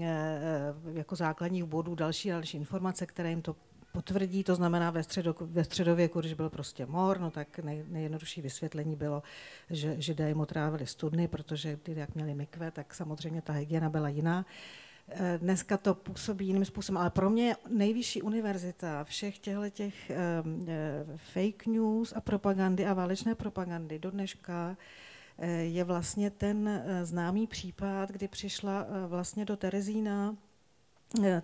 eh, 0.00 0.74
jako 0.92 1.16
základních 1.16 1.64
bodů 1.64 1.94
další 1.94 2.32
a 2.32 2.34
další 2.34 2.56
informace, 2.56 3.06
které 3.06 3.30
jim 3.30 3.42
to 3.42 3.56
potvrdí, 3.94 4.44
to 4.44 4.54
znamená 4.54 4.90
ve, 4.90 5.02
středo, 5.02 5.34
ve 5.40 5.64
středověku, 5.64 6.20
když 6.20 6.34
byl 6.34 6.50
prostě 6.50 6.86
mor, 6.86 7.20
no 7.20 7.30
tak 7.30 7.58
nej, 7.58 7.84
nejjednodušší 7.88 8.42
vysvětlení 8.42 8.96
bylo, 8.96 9.22
že 9.70 9.94
židé 9.98 10.28
jim 10.28 10.40
otrávili 10.40 10.86
studny, 10.86 11.28
protože 11.28 11.78
jak 11.86 12.14
měli 12.14 12.34
mikve, 12.34 12.70
tak 12.70 12.94
samozřejmě 12.94 13.42
ta 13.42 13.52
hygiena 13.52 13.90
byla 13.90 14.08
jiná. 14.08 14.46
Eh, 15.08 15.38
dneska 15.38 15.76
to 15.76 15.94
působí 15.94 16.46
jiným 16.46 16.64
způsobem, 16.64 16.98
ale 16.98 17.10
pro 17.10 17.30
mě 17.30 17.56
nejvyšší 17.70 18.22
univerzita 18.22 19.04
všech 19.04 19.38
těchto 19.38 19.70
těch 19.70 19.94
um, 20.44 20.66
fake 21.16 21.66
news 21.66 22.12
a 22.16 22.20
propagandy 22.20 22.86
a 22.86 22.94
válečné 22.94 23.34
propagandy 23.34 23.98
do 23.98 24.10
dneška 24.10 24.76
je 25.62 25.84
vlastně 25.84 26.30
ten 26.30 26.82
známý 27.02 27.46
případ, 27.46 28.10
kdy 28.10 28.28
přišla 28.28 28.86
vlastně 29.06 29.44
do 29.44 29.56
Terezína 29.56 30.34
Eh, 30.34 30.53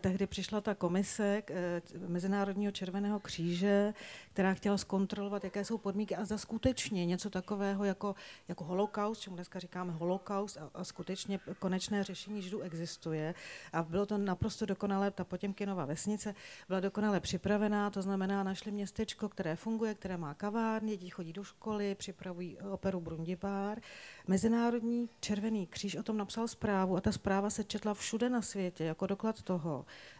tehdy 0.00 0.26
přišla 0.26 0.61
ta 0.61 0.74
komise 0.74 1.42
eh, 1.50 1.83
Mezinárodního 2.09 2.72
červeného 2.72 3.20
kříže, 3.20 3.94
která 4.33 4.54
chtěla 4.54 4.78
zkontrolovat, 4.78 5.44
jaké 5.44 5.64
jsou 5.64 5.78
podmínky 5.78 6.16
a 6.16 6.24
za 6.24 6.38
skutečně 6.38 7.06
něco 7.06 7.30
takového 7.30 7.85
jako, 7.85 8.14
jako 8.48 8.64
holokaust, 8.64 9.20
čemu 9.20 9.37
dneska 9.37 9.59
říkáme 9.59 9.92
holokaust 9.92 10.56
a, 10.56 10.70
a 10.74 10.85
skutečně 10.85 11.40
konečné 11.59 12.04
řešení 12.04 12.42
židů 12.42 12.61
existuje. 12.61 13.35
A 13.72 13.83
bylo 13.83 14.06
to 14.06 14.18
naprosto 14.18 14.66
dokonalé, 14.66 15.11
ta 15.11 15.24
Potěmkinová 15.24 15.85
vesnice 15.85 16.35
byla 16.68 16.80
dokonale 16.80 17.20
připravená, 17.20 17.90
to 17.90 18.02
znamená, 18.02 18.42
našli 18.42 18.72
městečko, 18.72 19.28
které 19.28 19.56
funguje, 19.56 19.94
které 19.94 20.16
má 20.16 20.35
kavárny, 20.35 20.90
děti 20.96 21.11
chodí 21.11 21.33
do 21.33 21.44
školy, 21.44 21.94
připravují 21.94 22.59
operu 22.59 23.00
Brundibár. 23.00 23.80
Mezinárodní 24.26 25.09
červený 25.20 25.66
kříž 25.66 25.96
o 25.96 26.02
tom 26.02 26.16
napsal 26.16 26.48
zprávu 26.48 26.96
a 26.96 27.00
ta 27.00 27.12
zpráva 27.12 27.50
se 27.50 27.64
četla 27.64 27.94
všude 27.94 28.28
na 28.28 28.42
světě 28.42 28.85
jako 28.85 29.06
doklad 29.06 29.42
toho, 29.42 29.60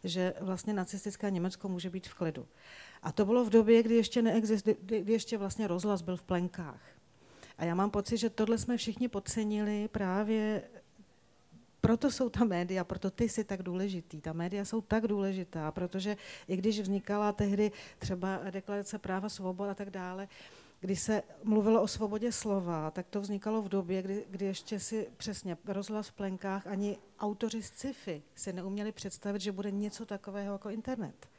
že 0.05 0.35
vlastně 0.41 0.73
nacistické 0.73 1.31
Německo 1.31 1.69
může 1.69 1.91
být 1.91 2.09
v 2.09 2.15
klidu. 2.15 2.47
A 3.03 3.13
to 3.13 3.27
bylo 3.27 3.45
v 3.45 3.51
době, 3.51 3.83
kdy 3.83 3.95
ještě, 3.95 4.23
neexist, 4.23 4.67
kdy 4.81 5.13
ještě 5.13 5.39
vlastně 5.39 5.67
rozhlas 5.67 6.03
byl 6.03 6.17
v 6.17 6.23
plenkách. 6.23 6.81
A 7.59 7.65
já 7.65 7.75
mám 7.75 7.91
pocit, 7.91 8.17
že 8.17 8.31
tohle 8.31 8.59
jsme 8.59 8.77
všichni 8.77 9.09
podcenili 9.09 9.89
právě 9.89 10.63
proto 11.81 12.11
jsou 12.11 12.29
ta 12.29 12.45
média, 12.45 12.85
proto 12.85 13.11
ty 13.11 13.29
jsi 13.29 13.45
tak 13.45 13.63
důležitý. 13.63 14.21
Ta 14.21 14.33
média 14.33 14.65
jsou 14.65 14.81
tak 14.81 15.07
důležitá, 15.07 15.71
protože 15.73 16.17
i 16.49 16.57
když 16.57 16.81
vznikala 16.81 17.33
tehdy 17.33 17.73
třeba 17.99 18.41
deklarace 18.51 18.99
práva 18.99 19.29
svoboda 19.29 19.71
a 19.71 19.75
tak 19.75 19.91
dále, 19.91 20.29
když 20.81 21.01
se 21.01 21.23
mluvilo 21.43 21.83
o 21.83 21.89
svobodě 21.89 22.33
slova, 22.33 22.91
tak 22.91 23.07
to 23.07 23.21
vznikalo 23.21 23.63
v 23.63 23.69
době, 23.69 24.03
kdy, 24.03 24.25
kdy 24.31 24.47
ještě 24.47 24.81
si 24.81 25.09
přesně 25.17 25.57
rozhlas 25.67 26.09
v 26.09 26.13
plenkách 26.13 26.67
ani 26.67 26.99
autoři 27.19 27.63
sci-fi 27.63 28.23
si 28.35 28.53
neuměli 28.53 28.93
představit, 28.93 29.41
že 29.41 29.53
bude 29.53 29.71
něco 29.71 30.07
takového 30.07 30.53
jako 30.53 30.71
internet. 30.71 31.30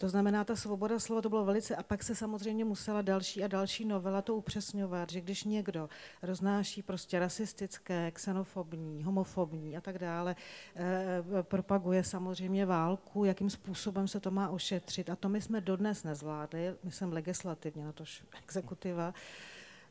To 0.00 0.08
znamená, 0.08 0.44
ta 0.44 0.56
svoboda 0.56 0.98
slova 0.98 1.22
to 1.22 1.28
bylo 1.28 1.44
velice, 1.44 1.76
a 1.76 1.82
pak 1.82 2.02
se 2.02 2.14
samozřejmě 2.14 2.64
musela 2.64 3.02
další 3.02 3.44
a 3.44 3.48
další 3.48 3.84
novela 3.84 4.22
to 4.22 4.34
upřesňovat, 4.34 5.10
že 5.10 5.20
když 5.20 5.44
někdo 5.44 5.88
roznáší 6.22 6.82
prostě 6.82 7.18
rasistické, 7.18 8.10
xenofobní, 8.10 9.02
homofobní 9.02 9.76
a 9.76 9.80
tak 9.80 9.98
dále, 9.98 10.36
eh, 10.76 11.42
propaguje 11.42 12.04
samozřejmě 12.04 12.66
válku, 12.66 13.24
jakým 13.24 13.50
způsobem 13.50 14.08
se 14.08 14.20
to 14.20 14.30
má 14.30 14.48
ošetřit. 14.48 15.10
A 15.10 15.16
to 15.16 15.28
my 15.28 15.40
jsme 15.40 15.60
dodnes 15.60 16.04
nezvládli, 16.04 16.74
my 16.84 16.92
jsme 16.92 17.06
legislativně, 17.06 17.84
na 17.84 17.92
to 17.92 18.04
exekutiva. 18.42 19.14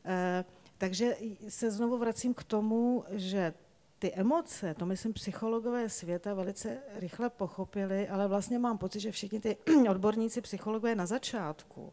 Eh, 0.04 0.44
takže 0.78 1.16
se 1.48 1.70
znovu 1.70 1.98
vracím 1.98 2.34
k 2.34 2.44
tomu, 2.44 3.04
že 3.10 3.54
ty 3.98 4.12
emoce, 4.14 4.74
to 4.74 4.86
myslím 4.86 5.12
psychologové 5.12 5.88
světa 5.88 6.34
velice 6.34 6.78
rychle 6.94 7.30
pochopili, 7.30 8.08
ale 8.08 8.28
vlastně 8.28 8.58
mám 8.58 8.78
pocit, 8.78 9.00
že 9.00 9.12
všichni 9.12 9.40
ty 9.40 9.56
odborníci 9.90 10.40
psychologové 10.40 10.94
na 10.94 11.06
začátku, 11.06 11.92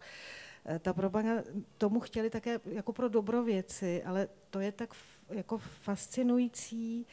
eh, 0.66 0.80
ta 0.80 0.94
propaganda 0.94 1.44
tomu 1.78 2.00
chtěli 2.00 2.30
také 2.30 2.60
jako 2.66 2.94
pro 2.94 3.10
dobro 3.10 3.44
věci, 3.44 4.04
ale 4.04 4.28
to 4.50 4.60
je 4.60 4.72
tak 4.72 4.90
jako 5.30 5.58
fascinující, 5.58 7.08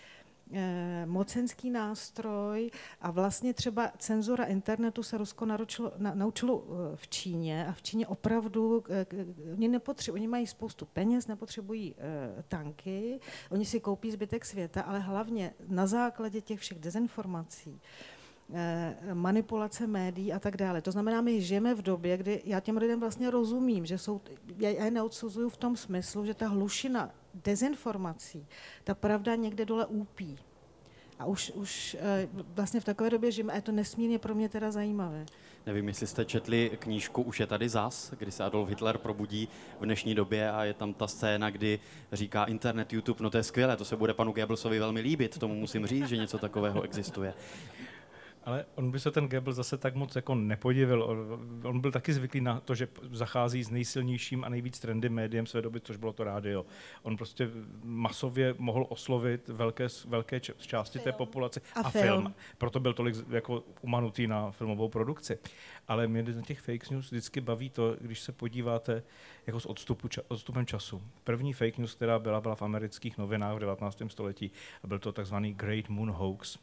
mocenský 1.07 1.71
nástroj 1.71 2.71
a 3.01 3.11
vlastně 3.11 3.55
třeba 3.55 3.93
cenzura 3.99 4.45
internetu 4.45 5.03
se 5.03 5.19
Rusko 5.19 5.47
naručilo, 5.47 5.93
na, 5.99 6.15
naučilo 6.15 6.65
eh, 6.65 6.97
v 6.97 7.09
Číně 7.09 7.67
a 7.67 7.73
v 7.73 7.83
Číně 7.83 8.07
opravdu, 8.07 8.85
eh, 8.91 9.07
oni, 9.53 9.69
nepotřebují, 9.69 10.21
oni 10.21 10.29
mají 10.29 10.47
spoustu 10.47 10.85
peněz, 10.85 11.27
nepotřebují 11.27 11.95
tanky, 12.49 13.21
oni 13.51 13.65
si 13.65 13.81
koupí 13.81 14.11
zbytek 14.11 14.45
světa, 14.45 14.83
ale 14.83 14.99
hlavně 14.99 15.55
na 15.69 15.87
základě 15.87 16.41
těch 16.41 16.61
všech 16.61 16.79
dezinformací, 16.79 17.81
manipulace 19.13 19.87
médií 19.87 20.33
a 20.33 20.39
tak 20.39 20.57
dále. 20.57 20.83
To 20.83 20.93
znamená, 20.93 21.21
my 21.21 21.41
žijeme 21.41 21.75
v 21.75 21.83
době, 21.83 22.17
kdy 22.17 22.43
já 22.45 22.61
těm 22.61 22.77
lidem 22.77 23.01
vlastně 23.01 23.31
rozumím, 23.31 23.87
že 23.87 23.99
jsou, 23.99 24.21
já 24.57 24.69
je 24.85 24.91
neodsuzuju 24.91 25.49
v 25.49 25.57
tom 25.57 25.77
smyslu, 25.77 26.25
že 26.25 26.35
ta 26.35 26.49
hlušina 26.49 27.11
dezinformací, 27.35 28.47
ta 28.85 28.95
pravda 28.95 29.35
někde 29.35 29.65
dole 29.65 29.87
úpí. 29.87 30.39
A 31.19 31.27
už, 31.27 31.51
už 31.55 31.97
eh, 32.01 32.29
vlastně 32.55 32.81
v 32.81 32.85
takové 32.85 33.11
době 33.11 33.33
žijeme 33.33 33.53
a 33.53 33.57
je 33.57 33.63
to 33.63 33.73
nesmírně 33.73 34.19
pro 34.19 34.35
mě 34.35 34.49
teda 34.49 34.71
zajímavé. 34.71 35.27
Nevím, 35.67 35.89
jestli 35.89 36.07
jste 36.07 36.25
četli 36.25 36.71
knížku 36.79 37.23
Už 37.23 37.41
je 37.41 37.47
tady 37.47 37.69
zas, 37.69 38.13
kdy 38.19 38.33
se 38.33 38.45
Adolf 38.45 38.69
Hitler 38.69 38.99
probudí 38.99 39.49
v 39.81 39.85
dnešní 39.85 40.15
době 40.15 40.51
a 40.51 40.65
je 40.65 40.75
tam 40.75 40.95
ta 40.95 41.07
scéna, 41.07 41.51
kdy 41.51 41.81
říká 42.13 42.45
internet, 42.45 42.93
YouTube, 42.93 43.23
no 43.23 43.31
to 43.31 43.37
je 43.37 43.43
skvělé, 43.43 43.77
to 43.77 43.85
se 43.85 43.97
bude 43.97 44.15
panu 44.15 44.33
Goebbelsovi 44.33 44.79
velmi 44.79 45.01
líbit, 45.01 45.39
tomu 45.39 45.55
musím 45.55 45.87
říct, 45.87 46.09
že 46.09 46.17
něco 46.17 46.39
takového 46.39 46.83
existuje. 46.83 47.35
Ale 48.45 48.65
on 48.75 48.91
by 48.91 49.01
se 49.01 49.11
ten 49.11 49.29
Goebbels 49.29 49.57
zase 49.57 49.79
tak 49.79 49.95
moc 49.95 50.17
jako 50.17 50.35
nepodivil. 50.35 51.03
On, 51.65 51.81
byl 51.81 51.93
taky 51.93 52.13
zvyklý 52.13 52.41
na 52.41 52.61
to, 52.61 52.75
že 52.75 52.89
zachází 53.13 53.65
s 53.65 53.71
nejsilnějším 53.71 54.45
a 54.45 54.49
nejvíc 54.49 54.79
trendy 54.79 55.09
médiem 55.09 55.47
své 55.47 55.63
doby, 55.63 55.81
což 55.81 55.97
bylo 55.97 56.13
to 56.13 56.25
rádio. 56.25 56.67
On 57.03 57.17
prostě 57.17 57.51
masově 57.85 58.55
mohl 58.59 58.87
oslovit 58.89 59.49
velké, 59.49 59.87
velké 60.07 60.41
části 60.41 60.99
film. 60.99 61.05
té 61.05 61.13
populace 61.13 61.61
a, 61.75 61.81
a 61.81 61.91
film. 61.91 62.05
film. 62.05 62.35
Proto 62.59 62.81
byl 62.81 62.93
tolik 62.93 63.17
jako 63.31 63.65
umanutý 63.81 64.27
na 64.27 64.51
filmovou 64.51 64.89
produkci. 64.89 65.39
Ale 65.89 66.09
mě 66.09 66.23
na 66.23 66.43
těch 66.43 66.61
fake 66.61 66.91
news 66.91 67.11
vždycky 67.11 67.41
baví 67.41 67.71
to, 67.71 67.97
když 68.01 68.21
se 68.21 68.33
podíváte 68.33 69.03
jako 69.47 69.61
s 69.61 69.67
odstupu, 69.67 70.09
ča, 70.09 70.23
odstupem 70.29 70.67
času. 70.67 71.03
První 71.25 71.53
fake 71.53 71.79
news, 71.79 71.95
která 71.95 72.19
byla, 72.19 72.41
byla 72.41 72.55
v 72.55 72.63
amerických 72.63 73.19
novinách 73.19 73.57
v 73.57 73.61
19. 73.61 74.03
století, 74.07 74.51
a 74.85 74.87
byl 74.87 74.99
to 74.99 75.13
takzvaný 75.13 75.55
Great 75.55 75.89
Moon 75.89 76.11
Hoax 76.11 76.59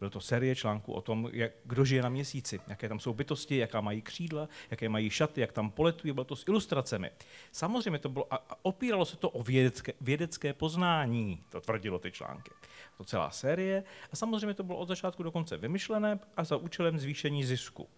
byl 0.00 0.10
to 0.10 0.20
série 0.20 0.56
článků 0.56 0.92
o 0.92 1.00
tom, 1.00 1.28
jak, 1.32 1.52
kdo 1.64 1.84
žije 1.84 2.02
na 2.02 2.08
měsíci, 2.08 2.60
jaké 2.68 2.88
tam 2.88 3.00
jsou 3.00 3.14
bytosti, 3.14 3.56
jaká 3.56 3.80
mají 3.80 4.02
křídla, 4.02 4.48
jaké 4.70 4.88
mají 4.88 5.10
šaty, 5.10 5.40
jak 5.40 5.52
tam 5.52 5.70
poletují, 5.70 6.12
bylo 6.12 6.24
to 6.24 6.36
s 6.36 6.48
ilustracemi. 6.48 7.10
Samozřejmě 7.52 7.98
to 7.98 8.08
bylo, 8.08 8.34
a 8.34 8.64
opíralo 8.64 9.04
se 9.04 9.16
to 9.16 9.30
o 9.30 9.42
vědecké, 9.42 9.92
vědecké 10.00 10.52
poznání, 10.52 11.42
to 11.48 11.60
tvrdilo 11.60 11.98
ty 11.98 12.12
články. 12.12 12.50
To 12.98 13.04
celá 13.04 13.30
série. 13.30 13.84
A 14.12 14.16
samozřejmě 14.16 14.54
to 14.54 14.62
bylo 14.62 14.78
od 14.78 14.88
začátku 14.88 15.22
do 15.22 15.32
konce 15.32 15.56
vymyšlené 15.56 16.18
a 16.36 16.44
za 16.44 16.56
účelem 16.56 16.98
zvýšení 16.98 17.44
zisku. 17.44 17.88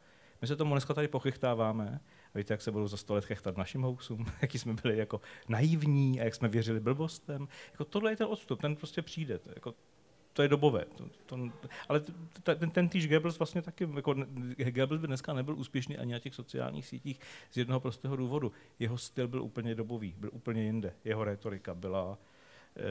My 0.41 0.47
se 0.47 0.57
tomu 0.57 0.75
dneska 0.75 0.95
tady 0.95 1.09
pochychtáváme. 1.09 2.01
A 2.35 2.39
víte, 2.39 2.55
jak 2.55 2.63
se 2.63 2.71
budou 2.71 2.89
za 2.89 2.97
sto 2.97 3.15
let 3.15 3.25
chechtat 3.25 3.57
našim 3.57 3.83
hoaxům? 3.83 4.27
Jaký 4.43 4.59
jsme 4.59 4.75
byli 4.83 4.99
jako 4.99 5.21
naivní 5.49 6.21
a 6.21 6.25
jak 6.25 6.35
jsme 6.35 6.49
věřili 6.49 6.81
blbostem? 6.81 7.49
Jako 7.73 7.85
tohle 7.85 8.13
je 8.13 8.17
ten 8.17 8.27
odstup, 8.31 8.61
ten 8.61 8.77
prostě 8.77 9.03
přijde. 9.03 9.41
Jako 9.55 9.75
to 10.33 10.43
je 10.43 10.49
dobové. 10.49 10.85
To, 10.85 11.05
to, 11.27 11.69
ale 11.89 12.01
ten, 12.43 12.71
ten 12.71 12.89
týž 12.89 13.09
Goebbels 13.09 13.39
vlastně 13.39 13.63
taky, 13.63 13.89
jako 13.95 14.15
Goebbels 14.71 15.01
by 15.01 15.07
dneska 15.07 15.35
nebyl 15.35 15.55
úspěšný 15.57 15.99
ani 15.99 16.13
na 16.13 16.19
těch 16.19 16.35
sociálních 16.35 16.87
sítích 16.87 17.21
z 17.51 17.57
jednoho 17.57 17.81
prostého 17.81 18.17
důvodu. 18.17 18.53
Jeho 18.79 18.99
styl 18.99 19.29
byl 19.29 19.43
úplně 19.43 19.75
dobový, 19.75 20.15
byl 20.19 20.31
úplně 20.33 20.63
jinde. 20.63 20.95
Jeho 21.05 21.25
retorika 21.25 21.75
byla 21.75 22.19
e, 22.77 22.83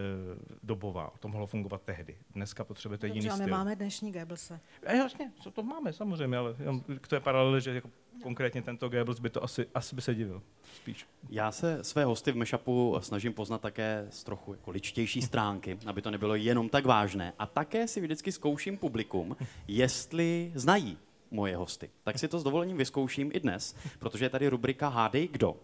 dobová. 0.64 1.12
To 1.20 1.28
mohlo 1.28 1.48
fungovat 1.48 1.82
tehdy. 1.82 2.18
Dneska 2.36 2.64
potřebujete 2.64 3.08
Dobře, 3.08 3.20
jiný 3.20 3.30
styl. 3.30 3.46
my 3.46 3.52
máme 3.52 3.76
dnešní 3.76 4.12
Goebbelse. 4.12 4.60
E, 4.84 4.98
jasně, 4.98 5.32
co 5.42 5.52
to 5.52 5.64
máme, 5.64 5.94
samozřejmě, 5.94 6.38
ale 6.38 6.56
k 7.02 7.08
to 7.08 7.16
je 7.16 7.20
paralel, 7.22 7.60
že 7.60 7.74
jako 7.74 7.90
konkrétně 8.24 8.62
tento 8.62 8.90
Goebbels 8.90 9.20
by 9.20 9.30
to 9.30 9.44
asi, 9.44 9.68
asi 9.76 9.96
by 9.96 10.02
se 10.02 10.16
divil 10.16 10.42
spíš. 10.76 11.06
Já 11.30 11.52
se 11.52 11.84
své 11.84 12.06
hosty 12.06 12.32
v 12.32 12.36
Meshupu 12.36 12.98
snažím 13.00 13.34
poznat 13.34 13.62
také 13.62 14.08
z 14.10 14.24
trochu 14.24 14.54
jako 14.54 14.72
ličtější 14.72 15.22
stránky, 15.22 15.78
aby 15.86 16.02
to 16.02 16.12
nebylo 16.12 16.36
jenom 16.36 16.70
tak 16.70 16.86
vážné. 16.86 17.34
A 17.40 17.46
také 17.46 17.88
si 17.88 18.02
vždycky 18.02 18.32
zkouším 18.32 18.78
publikum, 18.78 19.38
jestli 19.68 20.52
znají 20.56 20.98
moje 21.32 21.56
hosty. 21.56 21.90
Tak 22.04 22.20
si 22.20 22.28
to 22.28 22.40
s 22.40 22.44
dovolením 22.44 22.78
vyzkouším 22.78 23.32
i 23.34 23.40
dnes, 23.40 23.76
protože 24.00 24.26
je 24.26 24.30
tady 24.30 24.48
rubrika 24.48 24.88
Hádej 24.88 25.28
kdo. 25.28 25.56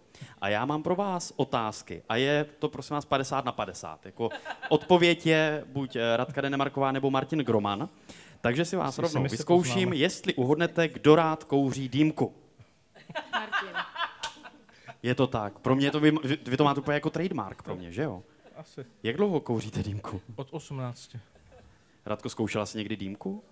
A 0.42 0.50
já 0.50 0.66
mám 0.66 0.84
pro 0.84 0.96
vás 0.96 1.34
otázky. 1.36 2.04
A 2.10 2.16
je 2.16 2.46
to 2.60 2.70
prosím 2.70 2.94
vás 2.94 3.06
50 3.06 3.46
na 3.46 3.52
50. 3.52 4.06
Jako 4.06 4.30
odpověď 4.70 5.26
je 5.26 5.64
buď 5.68 5.98
Radka 6.16 6.42
Denemarková 6.42 6.92
nebo 6.92 7.12
Martin 7.12 7.40
Groman. 7.40 7.90
Takže 8.42 8.66
si 8.66 8.76
vás 8.76 8.98
rovnou 9.00 9.24
vyzkouším, 9.24 9.94
jestli 9.94 10.34
uhodnete, 10.34 10.88
kdo 10.88 11.16
rád 11.16 11.44
kouří 11.44 11.90
dýmku. 11.90 12.34
Martin. 13.32 13.70
Je 15.04 15.16
to 15.16 15.28
tak. 15.28 15.60
Pro 15.60 15.76
mě 15.76 15.92
to, 15.92 16.00
vy, 16.00 16.12
vy 16.46 16.58
to 16.58 16.64
máte 16.64 16.80
úplně 16.80 16.96
jako 16.96 17.10
trademark 17.10 17.64
pro 17.64 17.76
mě, 17.76 17.92
že 17.92 18.04
jo? 18.04 18.24
Asi. 18.56 18.86
Jak 19.04 19.18
dlouho 19.18 19.40
kouříte 19.40 19.84
dýmku? 19.84 20.22
Od 20.36 20.48
18. 20.52 21.16
Radko, 22.06 22.30
zkoušela 22.30 22.66
jsi 22.66 22.78
někdy 22.78 22.96
dýmku? 22.96 23.44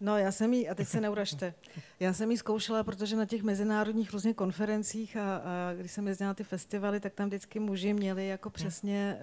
No, 0.00 0.18
já 0.18 0.32
jsem 0.32 0.52
jí, 0.52 0.68
a 0.68 0.74
teď 0.74 0.88
se 0.88 1.00
neuražte, 1.00 1.54
já 2.00 2.12
jsem 2.12 2.30
jí 2.30 2.36
zkoušela, 2.36 2.84
protože 2.84 3.16
na 3.16 3.26
těch 3.26 3.42
mezinárodních 3.42 4.12
různých 4.12 4.36
konferencích 4.36 5.16
a, 5.16 5.36
a 5.36 5.74
když 5.74 5.92
jsem 5.92 6.08
jezdila 6.08 6.30
na 6.30 6.34
ty 6.34 6.44
festivaly, 6.44 7.00
tak 7.00 7.14
tam 7.14 7.28
vždycky 7.28 7.60
muži 7.60 7.92
měli 7.92 8.26
jako 8.26 8.50
přesně 8.50 9.18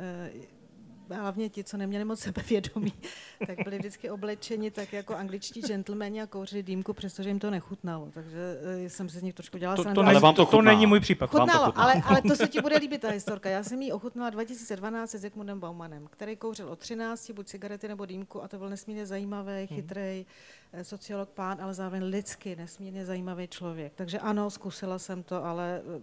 hlavně 1.15 1.49
ti, 1.49 1.63
co 1.63 1.77
neměli 1.77 2.05
moc 2.05 2.19
sebevědomí, 2.19 2.93
tak 3.47 3.57
byli 3.63 3.77
vždycky 3.77 4.09
oblečeni 4.09 4.71
tak 4.71 4.93
jako 4.93 5.15
angličtí 5.15 5.61
gentlemani 5.61 6.21
a 6.21 6.27
kouřili 6.27 6.63
dýmku, 6.63 6.93
přestože 6.93 7.29
jim 7.29 7.39
to 7.39 7.51
nechutnalo. 7.51 8.09
Takže 8.13 8.57
uh, 8.81 8.87
jsem 8.87 9.09
se 9.09 9.19
z 9.19 9.23
nich 9.23 9.33
trošku 9.33 9.57
dělala. 9.57 9.75
To, 9.75 9.93
to, 9.93 10.01
ale 10.01 10.19
vám 10.19 10.35
to, 10.35 10.45
to 10.45 10.61
není 10.61 10.85
můj 10.85 10.99
případ. 10.99 11.29
Chutnalo, 11.29 11.71
to 11.71 11.79
ale, 11.79 11.93
ale 12.05 12.21
to 12.21 12.35
se 12.35 12.47
ti 12.47 12.61
bude 12.61 12.77
líbit, 12.77 13.01
ta 13.01 13.09
historka. 13.09 13.49
Já 13.49 13.63
jsem 13.63 13.81
ji 13.81 13.91
ochutnala 13.91 14.29
2012 14.29 15.11
s 15.11 15.15
Zikmundem 15.15 15.59
Baumanem, 15.59 16.07
který 16.07 16.35
kouřil 16.35 16.69
od 16.69 16.79
13, 16.79 17.31
buď 17.31 17.47
cigarety 17.47 17.87
nebo 17.87 18.05
dýmku 18.05 18.43
a 18.43 18.47
to 18.47 18.57
byl 18.57 18.69
nesmírně 18.69 19.05
zajímavý, 19.05 19.67
chytrý 19.67 20.25
hmm. 20.73 20.83
sociolog 20.83 21.29
pán, 21.29 21.57
ale 21.61 21.73
zároveň 21.73 22.03
lidsky 22.03 22.55
nesmírně 22.55 23.05
zajímavý 23.05 23.47
člověk. 23.47 23.93
Takže 23.95 24.19
ano, 24.19 24.49
zkusila 24.49 24.99
jsem 24.99 25.23
to, 25.23 25.45
ale 25.45 25.81
eh, 25.81 26.01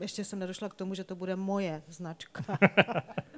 ještě 0.00 0.24
jsem 0.24 0.38
nedošla 0.38 0.68
k 0.68 0.74
tomu, 0.74 0.94
že 0.94 1.04
to 1.04 1.16
bude 1.16 1.36
moje 1.36 1.82
značka. 1.88 2.44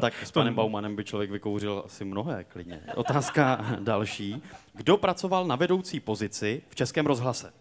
Tak 0.00 0.14
s 0.26 0.30
panem 0.30 0.54
Baumanem 0.54 0.96
by 0.96 1.04
člověk 1.04 1.30
vykouřil 1.30 1.82
asi 1.86 2.04
mnohé 2.04 2.44
klidně. 2.44 2.80
Otázka 2.94 3.66
další. 3.80 4.42
Kdo 4.72 4.96
pracoval 4.96 5.46
na 5.46 5.56
vedoucí 5.56 6.00
pozici 6.00 6.62
v 6.68 6.74
Českém 6.74 7.06
rozhlase? 7.06 7.52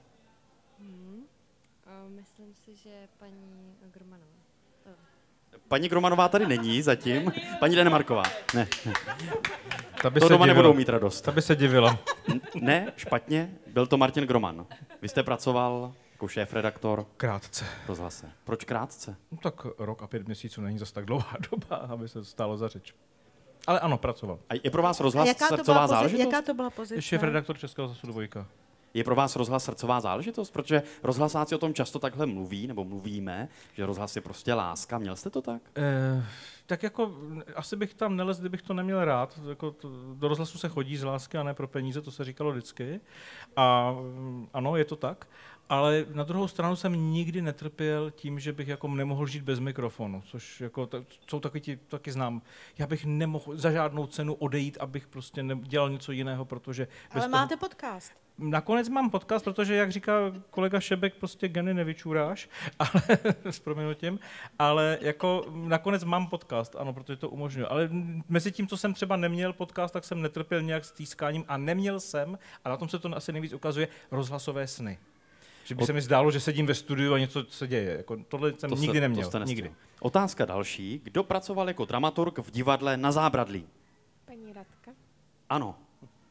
Hmm. 0.80 1.24
myslím 2.16 2.54
si, 2.66 2.76
že 2.76 2.90
paní 3.20 3.76
Gromanová. 3.94 4.28
Paní 5.68 5.90
Gromanová 5.90 6.30
tady 6.30 6.46
není 6.46 6.82
zatím. 6.82 7.32
Paní 7.60 7.76
Denemarková. 7.76 8.24
Ne. 8.54 8.68
ne. 8.86 8.94
Ta 10.02 10.10
by 10.10 10.20
to 10.20 10.28
se 10.28 10.34
doma 10.34 10.46
nebudou 10.46 10.74
mít 10.74 10.90
radost. 10.90 11.22
Ta 11.22 11.32
by 11.32 11.42
se 11.42 11.56
divila. 11.56 12.00
Ne, 12.56 12.94
špatně. 12.98 13.52
Byl 13.68 13.88
to 13.88 13.98
Martin 13.98 14.24
Groman. 14.24 14.66
Vy 15.02 15.10
jste 15.10 15.24
pracoval 15.24 15.94
jako 16.18 16.28
šéf-redaktor? 16.28 17.06
Krátce. 17.18 17.66
Rozhlase. 17.88 18.32
Proč 18.44 18.64
krátce? 18.64 19.16
No, 19.32 19.38
tak 19.38 19.66
rok 19.78 20.02
a 20.02 20.08
pět 20.08 20.26
měsíců 20.26 20.62
není 20.62 20.78
zase 20.78 20.94
tak 20.94 21.06
dlouhá 21.06 21.38
doba, 21.52 21.76
aby 21.76 22.10
se 22.10 22.26
stalo 22.26 22.58
za 22.58 22.68
řeč. 22.68 22.94
Ale 23.68 23.80
ano, 23.80 23.98
pracoval. 23.98 24.40
A 24.50 24.54
je 24.64 24.72
pro 24.72 24.82
vás 24.82 25.00
rozhlas 25.00 25.28
jaká 25.28 25.48
srdcová 25.48 25.88
záležitost? 25.88 26.26
Jaká 26.26 26.42
to 26.42 26.54
byla 26.54 26.70
pozice? 26.70 27.02
Šéf-redaktor 27.02 27.58
Českého 27.58 27.88
zasu 27.88 28.08
dvojka. 28.08 28.48
Je 28.94 29.04
pro 29.04 29.16
vás 29.16 29.36
rozhlas 29.36 29.64
srdcová 29.64 30.00
záležitost? 30.00 30.52
Protože 30.52 30.84
rozhlasáci 31.04 31.56
o 31.56 31.58
tom 31.58 31.74
často 31.74 32.00
takhle 32.00 32.26
mluví, 32.26 32.68
nebo 32.68 32.84
mluvíme, 32.84 33.48
že 33.74 33.86
rozhlas 33.86 34.16
je 34.16 34.22
prostě 34.22 34.54
láska. 34.54 34.98
Měl 34.98 35.16
jste 35.16 35.30
to 35.30 35.42
tak? 35.42 35.62
Eh, 35.76 36.26
tak 36.66 36.84
jako 36.84 37.12
asi 37.56 37.76
bych 37.76 37.94
tam 37.94 38.16
nelez, 38.16 38.40
kdybych 38.40 38.62
to 38.62 38.74
neměl 38.74 39.06
rád. 39.06 39.40
Jako 39.50 39.72
to, 39.72 39.90
do 40.14 40.28
rozhlasu 40.28 40.58
se 40.58 40.70
chodí 40.70 40.98
z 40.98 41.04
lásky 41.04 41.38
a 41.38 41.44
ne 41.44 41.54
pro 41.54 41.68
peníze, 41.68 42.02
to 42.02 42.12
se 42.12 42.24
říkalo 42.24 42.52
vždycky. 42.52 43.00
A 43.56 43.92
mm, 43.92 44.50
ano, 44.54 44.78
je 44.78 44.86
to 44.86 44.96
tak. 44.96 45.28
Ale 45.70 46.06
na 46.14 46.24
druhou 46.24 46.48
stranu 46.48 46.76
jsem 46.76 47.12
nikdy 47.12 47.42
netrpěl 47.42 48.12
tím, 48.12 48.40
že 48.40 48.54
bych 48.54 48.68
jako 48.68 48.88
nemohl 48.88 49.28
žít 49.28 49.44
bez 49.44 49.60
mikrofonu, 49.60 50.24
což 50.26 50.62
jako, 50.62 50.86
to, 50.86 51.06
jsou 51.30 51.40
taky 51.40 51.62
ti, 51.62 51.78
taky 51.78 52.12
znám. 52.12 52.42
Já 52.78 52.88
bych 52.88 53.06
nemohl 53.06 53.58
za 53.58 53.72
žádnou 53.72 54.08
cenu 54.08 54.34
odejít, 54.34 54.78
abych 54.80 55.08
prostě 55.08 55.44
dělal 55.62 55.90
něco 55.90 56.12
jiného, 56.12 56.46
protože... 56.46 56.88
Ale 57.12 57.28
máte 57.28 57.58
toho... 57.58 57.70
podcast. 57.70 58.14
Nakonec 58.40 58.90
mám 58.90 59.10
podcast, 59.10 59.46
protože, 59.46 59.76
jak 59.76 59.92
říká 59.92 60.14
kolega 60.50 60.80
Šebek, 60.80 61.16
prostě 61.16 61.48
geny 61.48 61.74
nevyčůráš, 61.74 62.50
ale 62.80 63.02
s 63.46 63.60
proměnutím, 63.60 64.20
ale 64.60 64.98
jako 65.02 65.46
nakonec 65.50 66.04
mám 66.04 66.28
podcast, 66.28 66.76
ano, 66.76 66.94
protože 66.94 67.16
to 67.16 67.30
umožňuje. 67.30 67.68
Ale 67.68 67.90
mezi 68.30 68.52
tím, 68.52 68.68
co 68.68 68.78
jsem 68.78 68.94
třeba 68.94 69.16
neměl 69.16 69.54
podcast, 69.54 69.94
tak 69.94 70.04
jsem 70.04 70.22
netrpěl 70.22 70.62
nějak 70.62 70.86
s 70.86 70.92
týskáním 70.92 71.46
a 71.48 71.58
neměl 71.58 72.00
jsem, 72.00 72.38
a 72.64 72.70
na 72.70 72.78
tom 72.78 72.90
se 72.90 73.00
to 73.00 73.16
asi 73.16 73.32
nejvíc 73.34 73.54
ukazuje, 73.54 73.88
rozhlasové 74.12 74.68
sny. 74.68 74.98
Že 75.68 75.76
by 75.76 75.86
se 75.86 75.94
mi 75.94 76.02
zdálo, 76.02 76.32
že 76.32 76.40
sedím 76.40 76.66
ve 76.66 76.74
studiu 76.74 77.14
a 77.14 77.20
něco 77.20 77.46
se 77.50 77.68
děje. 77.68 77.98
Jako, 77.98 78.18
tohle 78.28 78.54
jsem 78.58 78.70
to 78.70 78.76
nikdy 78.76 78.98
se, 78.98 79.02
neměl. 79.02 79.30
To 79.32 79.44
nikdy. 79.44 79.74
Otázka 80.00 80.46
další. 80.46 81.02
Kdo 81.04 81.24
pracoval 81.24 81.68
jako 81.68 81.86
dramaturg 81.86 82.38
v 82.40 82.52
divadle 82.52 82.98
na 82.98 83.12
Zábradlí? 83.12 83.68
Paní 84.26 84.54
Radka. 84.54 84.92
Ano, 85.50 85.76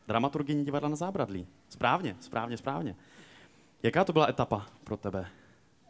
dramaturgyně 0.09 0.65
divadla 0.65 0.89
na 0.89 0.97
Zábradlí. 0.97 1.47
Správně, 1.69 2.17
správně, 2.21 2.57
správně. 2.57 2.97
Jaká 3.83 4.05
to 4.05 4.13
byla 4.13 4.29
etapa 4.29 4.67
pro 4.85 4.97
tebe? 4.97 5.27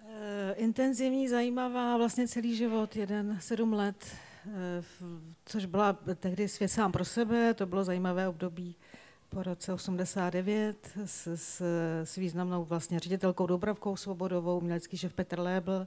Uh, 0.02 0.10
intenzivní, 0.54 1.28
zajímavá, 1.28 1.96
vlastně 1.96 2.28
celý 2.28 2.56
život, 2.56 2.96
jeden, 2.96 3.38
sedm 3.40 3.72
let, 3.72 4.16
uh, 4.46 4.52
což 5.44 5.64
byla 5.64 5.92
tehdy 6.20 6.48
svět 6.48 6.68
sám 6.68 6.92
pro 6.92 7.04
sebe, 7.04 7.54
to 7.54 7.66
bylo 7.66 7.84
zajímavé 7.84 8.28
období 8.28 8.76
po 9.36 9.42
roce 9.42 9.72
89 9.72 10.92
s, 11.04 11.26
s, 11.26 11.62
s 12.04 12.16
významnou 12.16 12.64
vlastně 12.64 13.00
ředitelkou 13.00 13.46
Dobravkou 13.46 13.96
Svobodovou, 13.96 14.58
umělecký 14.58 14.96
šef 14.96 15.14
Petr 15.14 15.40
Lébl. 15.40 15.86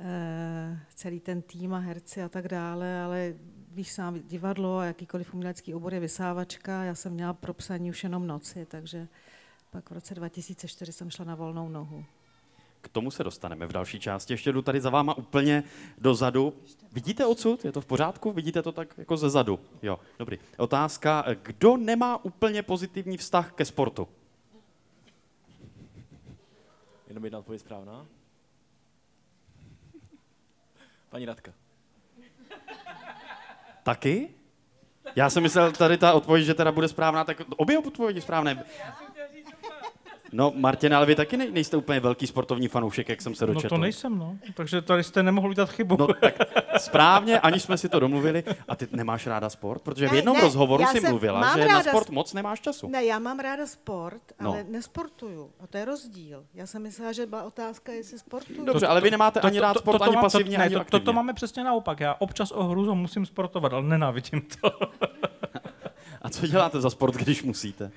eh, 0.00 0.80
celý 0.94 1.20
ten 1.20 1.42
tým 1.42 1.74
a 1.74 1.78
herci 1.78 2.22
a 2.22 2.28
tak 2.28 2.48
dále, 2.48 3.02
ale 3.02 3.34
víš 3.72 3.92
sám, 3.92 4.20
divadlo 4.20 4.78
a 4.78 4.84
jakýkoliv 4.84 5.34
umělecký 5.34 5.74
obor 5.74 5.94
je 5.94 6.00
vysávačka. 6.00 6.84
Já 6.84 6.94
jsem 6.94 7.12
měla 7.12 7.32
pro 7.32 7.54
psaní 7.54 7.90
už 7.90 8.04
jenom 8.04 8.26
noci, 8.26 8.66
takže 8.66 9.08
pak 9.70 9.90
v 9.90 9.92
roce 9.92 10.14
2004 10.14 10.92
jsem 10.92 11.10
šla 11.10 11.24
na 11.24 11.34
volnou 11.34 11.68
nohu. 11.68 12.04
K 12.80 12.88
tomu 12.88 13.10
se 13.10 13.24
dostaneme 13.24 13.66
v 13.66 13.72
další 13.72 14.00
části. 14.00 14.32
Ještě 14.32 14.52
jdu 14.52 14.62
tady 14.62 14.80
za 14.80 14.90
váma 14.90 15.14
úplně 15.14 15.64
dozadu. 15.98 16.54
Vidíte 16.92 17.26
odsud? 17.26 17.64
Je 17.64 17.72
to 17.72 17.80
v 17.80 17.86
pořádku? 17.86 18.32
Vidíte 18.32 18.62
to 18.62 18.72
tak 18.72 18.98
jako 18.98 19.16
ze 19.16 19.30
zadu? 19.30 19.60
Jo, 19.82 19.98
dobrý. 20.18 20.38
Otázka, 20.56 21.24
kdo 21.42 21.76
nemá 21.76 22.24
úplně 22.24 22.62
pozitivní 22.62 23.16
vztah 23.16 23.52
ke 23.52 23.64
sportu? 23.64 24.08
Jenom 27.08 27.24
jedna 27.24 27.38
odpověď 27.38 27.60
správná. 27.60 28.06
Paní 31.10 31.24
Radka. 31.24 31.52
Taky? 33.82 34.34
Já 35.16 35.30
jsem 35.30 35.42
myslel 35.42 35.72
tady 35.72 35.98
ta 35.98 36.12
odpověď, 36.12 36.46
že 36.46 36.54
teda 36.54 36.72
bude 36.72 36.88
správná, 36.88 37.24
tak 37.24 37.42
obě 37.56 37.78
odpovědi 37.78 38.20
správné. 38.20 38.64
No, 40.32 40.52
Martin, 40.56 40.94
ale 40.94 41.06
vy 41.06 41.14
taky 41.14 41.36
nej, 41.36 41.50
nejste 41.52 41.76
úplně 41.76 42.00
velký 42.00 42.26
sportovní 42.26 42.68
fanoušek, 42.68 43.08
jak 43.08 43.22
jsem 43.22 43.34
se 43.34 43.46
No 43.46 43.54
dočetl. 43.54 43.74
to 43.74 43.80
nejsem, 43.80 44.18
no. 44.18 44.36
Takže 44.54 44.82
tady 44.82 45.04
jste 45.04 45.22
nemohl 45.22 45.48
udělat 45.50 45.70
chybu. 45.70 45.96
No 45.98 46.06
tak 46.20 46.34
správně, 46.78 47.40
aniž 47.40 47.62
jsme 47.62 47.78
si 47.78 47.88
to 47.88 48.00
domluvili. 48.00 48.44
A 48.68 48.76
ty 48.76 48.88
nemáš 48.92 49.26
ráda 49.26 49.50
sport? 49.50 49.82
Protože 49.82 50.08
v 50.08 50.12
Ne, 50.12 50.18
jednom 50.18 50.36
ne, 50.36 50.42
rozhovoru 50.42 50.84
si 50.86 51.00
jsem- 51.00 51.10
mluvila, 51.10 51.58
že 51.58 51.66
na 51.68 51.82
sport 51.82 52.06
s- 52.06 52.10
moc 52.10 52.32
nemáš 52.34 52.60
času. 52.60 52.88
Ne, 52.88 53.04
já 53.04 53.18
mám 53.18 53.38
ráda 53.38 53.66
sport, 53.66 54.22
No. 54.40 54.50
ale 54.50 54.64
nesportuju. 54.68 55.50
A 55.60 55.66
to 55.66 55.76
je 55.78 55.84
rozdíl. 55.84 56.44
Já 56.54 56.66
jsem 56.66 56.82
myslela, 56.82 57.12
že 57.12 57.26
byla 57.26 57.42
otázka, 57.42 57.92
jestli 57.92 58.18
sportuju. 58.18 58.64
Dobře, 58.64 58.86
ale 58.86 59.00
vy 59.00 59.10
nemáte 59.10 59.40
ani 59.40 59.60
rád 59.60 59.78
sport, 59.78 60.02
ani 60.02 60.14
mám- 60.14 60.24
pasivně, 60.24 60.58
ne, 60.58 60.64
ani 60.64 60.74
to, 60.74 60.80
aktivně. 60.80 61.00
to, 61.00 61.04
to 61.04 61.12
máme 61.12 61.32
přesně 61.34 61.64
naopak. 61.64 62.00
Já 62.00 62.16
občas 62.18 62.50
o 62.52 62.64
hruzu 62.64 62.94
musím 62.94 63.26
sportovat, 63.26 63.72
ale 63.72 63.82
nenávidím 63.82 64.42
to. 64.60 64.70
A 66.30 66.32
co 66.40 66.46
děláte 66.46 66.80
za 66.80 66.90
sport, 66.90 67.14
když 67.14 67.42
musíte? 67.42 67.90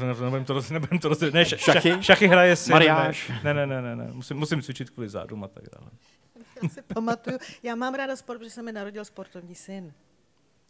Eh, 0.00 0.04
ne- 0.04 0.20
nebudem 0.20 0.44
to, 0.44 0.54
roz- 0.54 0.70
nebudem 0.72 0.98
to 0.98 1.08
roz... 1.08 1.20
Ne, 1.20 1.44
ša, 1.44 1.56
Šachy? 1.56 1.96
šachy? 2.00 2.26
hraje 2.28 2.56
syn. 2.56 2.72
Mariáš? 2.72 3.32
Ne, 3.44 3.54
ne, 3.54 3.66
ne, 3.66 3.82
ne, 3.82 3.96
ne. 3.96 4.08
Musím, 4.12 4.36
musím 4.36 4.62
cvičit 4.62 4.90
kvůli 4.90 5.08
zádům 5.08 5.44
a 5.44 5.48
tak 5.48 5.64
dále. 5.78 5.90
Já 6.62 6.68
si 6.68 6.82
pamatuju. 6.82 7.38
Já 7.62 7.74
mám 7.74 7.94
ráda 7.94 8.16
sport, 8.16 8.38
protože 8.38 8.50
se 8.50 8.62
mi 8.62 8.72
narodil 8.72 9.04
sportovní 9.04 9.54
syn. 9.54 9.92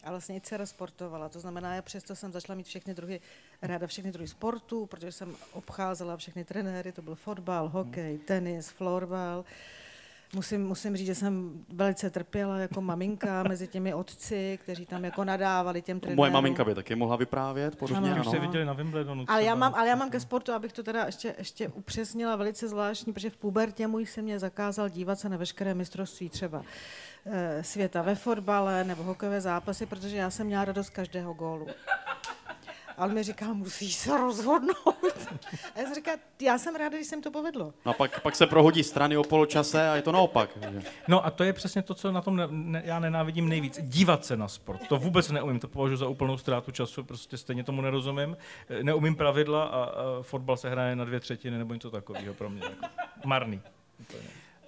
A 0.05 0.11
vlastně 0.11 0.37
i 0.37 0.41
dcera 0.41 0.67
sportovala. 0.67 1.29
To 1.29 1.41
znamená, 1.41 1.75
já 1.75 1.83
přesto 1.83 2.17
jsem 2.17 2.33
začala 2.33 2.57
mít 2.57 2.67
všechny 2.67 2.95
druhy, 2.95 3.21
ráda 3.63 3.87
všechny 3.87 4.13
druhy 4.13 4.29
sportů, 4.29 4.87
protože 4.87 5.13
jsem 5.13 5.37
obcházela 5.53 6.17
všechny 6.17 6.45
trenéry, 6.45 6.93
to 6.93 7.03
byl 7.03 7.15
fotbal, 7.15 7.69
hokej, 7.69 8.19
tenis, 8.19 8.69
florbal. 8.69 9.45
Musím, 10.35 10.67
musím 10.67 10.97
říct, 10.97 11.07
že 11.07 11.15
jsem 11.15 11.65
velice 11.75 12.11
trpěla 12.11 12.59
jako 12.59 12.81
maminka 12.81 13.43
mezi 13.49 13.69
těmi 13.69 13.95
otci, 13.95 14.59
kteří 14.63 14.87
tam 14.87 15.05
jako 15.05 15.25
nadávali 15.25 15.83
těm 15.83 16.01
trenérům. 16.01 16.17
Moje 16.17 16.31
maminka 16.31 16.65
by 16.65 16.75
taky 16.75 16.95
mohla 16.95 17.17
vyprávět 17.17 17.77
podobně. 17.77 18.11
Ano. 18.13 18.21
Už 18.21 18.27
Ano. 18.27 18.31
jste 18.31 18.39
viděli 18.41 18.65
na 18.65 18.73
Wimbledonu 18.73 19.25
Ale 19.29 19.45
já, 19.45 19.55
mám, 19.55 19.75
ale 19.75 19.89
já 19.89 19.95
mám 19.97 20.11
ke 20.11 20.21
sportu, 20.21 20.53
abych 20.53 20.73
to 20.73 20.83
teda 20.83 21.05
ještě, 21.05 21.35
ještě 21.39 21.69
upřesnila, 21.69 22.37
velice 22.37 22.69
zvláštní, 22.69 23.13
protože 23.13 23.31
v 23.31 23.37
pubertě 23.37 23.87
můj 23.87 24.07
se 24.07 24.23
mě 24.23 24.39
zakázal 24.39 24.89
dívat 24.89 25.21
se 25.21 25.29
na 25.29 25.37
veškeré 25.37 25.75
mistrovství 25.75 26.29
třeba 26.29 26.63
eh, 27.27 27.63
světa 27.65 28.03
ve 28.03 28.15
fotbale 28.15 28.85
nebo 28.85 29.03
hokejové 29.03 29.41
zápasy, 29.41 29.87
protože 29.87 30.17
já 30.17 30.31
jsem 30.31 30.47
měla 30.47 30.65
radost 30.65 30.87
z 30.87 30.91
každého 30.91 31.35
gólu. 31.35 31.67
A 32.99 33.05
on 33.05 33.15
mi 33.15 33.23
říká, 33.23 33.53
musíš 33.53 33.95
se 33.95 34.19
rozhodnout. 34.19 34.77
A 35.75 35.79
já 35.79 35.85
jsem 35.85 35.95
říká, 35.95 36.11
já 36.41 36.59
jsem 36.59 36.75
ráda, 36.77 36.97
když 36.97 37.07
jsem 37.07 37.23
to 37.23 37.31
povedlo. 37.31 37.75
No 37.87 37.91
a 37.91 37.95
pak, 37.95 38.21
pak 38.21 38.37
se 38.37 38.47
prohodí 38.47 38.85
strany 38.85 39.17
o 39.17 39.23
poločase 39.25 39.89
a 39.91 39.97
je 39.97 40.03
to 40.03 40.13
naopak. 40.13 40.59
No 41.09 41.27
a 41.27 41.31
to 41.31 41.45
je 41.45 41.53
přesně 41.53 41.83
to, 41.83 41.95
co 41.95 42.13
na 42.13 42.21
tom 42.21 42.37
ne, 42.37 42.47
ne, 42.51 42.83
já 42.85 42.99
nenávidím 43.01 43.49
nejvíc. 43.49 43.79
Dívat 43.83 44.25
se 44.25 44.37
na 44.37 44.49
sport. 44.49 44.89
To 44.89 44.97
vůbec 44.97 45.31
neumím, 45.31 45.61
to 45.61 45.69
považuji 45.69 45.97
za 45.97 46.09
úplnou 46.09 46.39
ztrátu 46.39 46.71
času, 46.71 47.05
prostě 47.05 47.37
stejně 47.37 47.65
tomu 47.65 47.81
nerozumím. 47.81 48.37
Eh, 48.69 48.83
Neumím 48.83 49.17
pravidla 49.17 49.65
a, 49.65 49.83
a 49.85 50.23
fotbal 50.23 50.57
se 50.57 50.71
hraje 50.71 50.97
na 50.97 51.05
dvě 51.05 51.21
třetiny 51.21 51.59
nebo 51.59 51.75
něco 51.75 51.91
takového 51.91 52.35
pro 52.35 52.51
mě. 52.51 52.63
Jako. 52.65 52.87
Marný. 53.25 53.61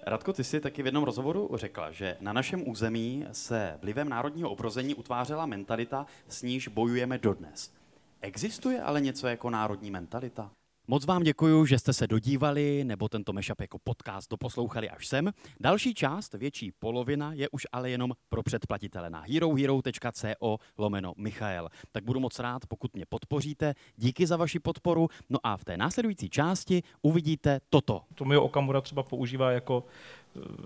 Radko, 0.07 0.33
ty 0.33 0.43
jsi 0.43 0.59
taky 0.59 0.83
v 0.83 0.85
jednom 0.85 1.03
rozhovoru 1.03 1.49
řekla, 1.53 1.91
že 1.91 2.17
na 2.21 2.33
našem 2.33 2.69
území 2.69 3.25
se 3.31 3.77
vlivem 3.81 4.09
národního 4.09 4.49
obrození 4.49 4.95
utvářela 4.95 5.45
mentalita, 5.45 6.05
s 6.27 6.41
níž 6.41 6.67
bojujeme 6.67 7.17
dodnes. 7.17 7.71
Existuje 8.21 8.81
ale 8.81 9.01
něco 9.01 9.27
jako 9.27 9.49
národní 9.49 9.91
mentalita? 9.91 10.51
Moc 10.87 11.05
vám 11.05 11.23
děkuji, 11.23 11.65
že 11.65 11.79
jste 11.79 11.93
se 11.93 12.07
dodívali 12.07 12.83
nebo 12.83 13.09
tento 13.09 13.33
mashup 13.33 13.61
jako 13.61 13.77
podcast 13.83 14.29
doposlouchali 14.29 14.89
až 14.89 15.07
sem. 15.07 15.31
Další 15.59 15.93
část, 15.93 16.33
větší 16.33 16.71
polovina, 16.71 17.33
je 17.33 17.49
už 17.49 17.67
ale 17.71 17.89
jenom 17.89 18.11
pro 18.29 18.43
předplatitele 18.43 19.09
na 19.09 19.23
herohero.co 19.29 20.57
lomeno 20.77 21.13
Michael. 21.17 21.69
Tak 21.91 22.03
budu 22.03 22.19
moc 22.19 22.39
rád, 22.39 22.65
pokud 22.67 22.95
mě 22.95 23.05
podpoříte. 23.09 23.73
Díky 23.95 24.27
za 24.27 24.37
vaši 24.37 24.59
podporu. 24.59 25.07
No 25.29 25.39
a 25.43 25.57
v 25.57 25.65
té 25.65 25.77
následující 25.77 26.29
části 26.29 26.83
uvidíte 27.01 27.59
toto. 27.69 28.01
Tomio 28.15 28.41
Okamura 28.43 28.81
třeba 28.81 29.03
používá 29.03 29.51
jako 29.51 29.83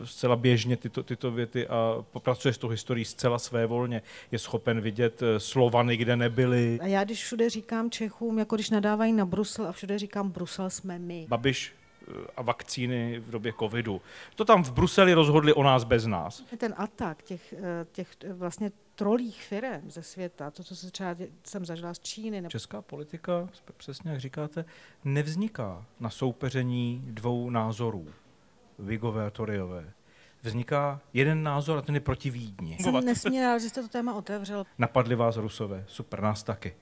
zcela 0.04 0.36
běžně 0.36 0.78
tyto, 0.78 1.04
tyto 1.04 1.32
věty 1.32 1.68
a 1.68 2.06
popracuje 2.12 2.54
s 2.54 2.58
tou 2.58 2.68
historií 2.68 3.06
zcela 3.06 3.40
svévolně. 3.40 4.02
Je 4.32 4.40
schopen 4.40 4.82
vidět 4.82 5.22
eh, 5.22 5.40
Slovany, 5.40 5.98
kde 5.98 6.16
nebyli. 6.16 6.80
A 6.82 6.88
já 6.88 7.04
když 7.04 7.24
všude 7.24 7.50
říkám 7.50 7.92
Čechům, 7.92 8.40
jako 8.40 8.56
když 8.56 8.70
nadávají 8.70 9.14
na 9.14 9.26
Brusel 9.26 9.68
a 9.68 9.72
všude 9.72 10.00
říkám 10.00 10.32
Brusel 10.32 10.70
jsme 10.70 11.00
my. 11.00 11.26
Babiš 11.30 11.74
eh, 12.02 12.12
a 12.38 12.42
vakcíny 12.42 13.20
v 13.20 13.32
době 13.32 13.54
covidu. 13.60 14.02
To 14.36 14.46
tam 14.46 14.64
v 14.64 14.72
Bruseli 14.72 15.14
rozhodli 15.14 15.54
o 15.54 15.64
nás 15.64 15.84
bez 15.84 16.06
nás. 16.06 16.44
Ten 16.58 16.74
atak 16.78 17.24
těch, 17.24 17.54
eh, 17.54 17.86
těch 17.92 18.08
vlastně 18.34 18.72
trolích 18.96 19.44
firem 19.44 19.92
ze 19.92 20.04
světa, 20.04 20.52
to, 20.52 20.64
co 20.64 20.76
se 20.76 20.92
třeba 20.92 21.16
jsem 21.44 21.66
zažila 21.66 21.94
z 21.94 22.00
Číny, 22.00 22.42
nebo 22.42 22.50
Česká 22.50 22.82
politika, 22.82 23.50
přesně 23.78 24.12
jak 24.12 24.20
říkáte, 24.20 24.66
nevzniká 25.04 25.86
na 26.00 26.10
soupeření 26.10 27.02
dvou 27.06 27.50
názorů, 27.50 28.08
Vigové 28.80 29.26
a 29.26 29.30
Toryové. 29.30 29.94
Vzniká 30.42 31.02
jeden 31.14 31.44
názor 31.44 31.78
a 31.78 31.82
ten 31.82 31.96
je 31.96 32.02
proti 32.02 32.30
Vídni. 32.30 32.78
jsem 32.80 33.06
nesmírně 33.06 33.46
rád, 33.46 33.60
že 33.60 33.70
jste 33.70 33.82
to 33.82 33.88
téma 33.88 34.14
otevřel. 34.14 34.66
Napadli 34.78 35.16
vás 35.16 35.38
Rusové, 35.38 35.84
super, 35.88 36.22
nás 36.22 36.44
taky. 36.44 36.76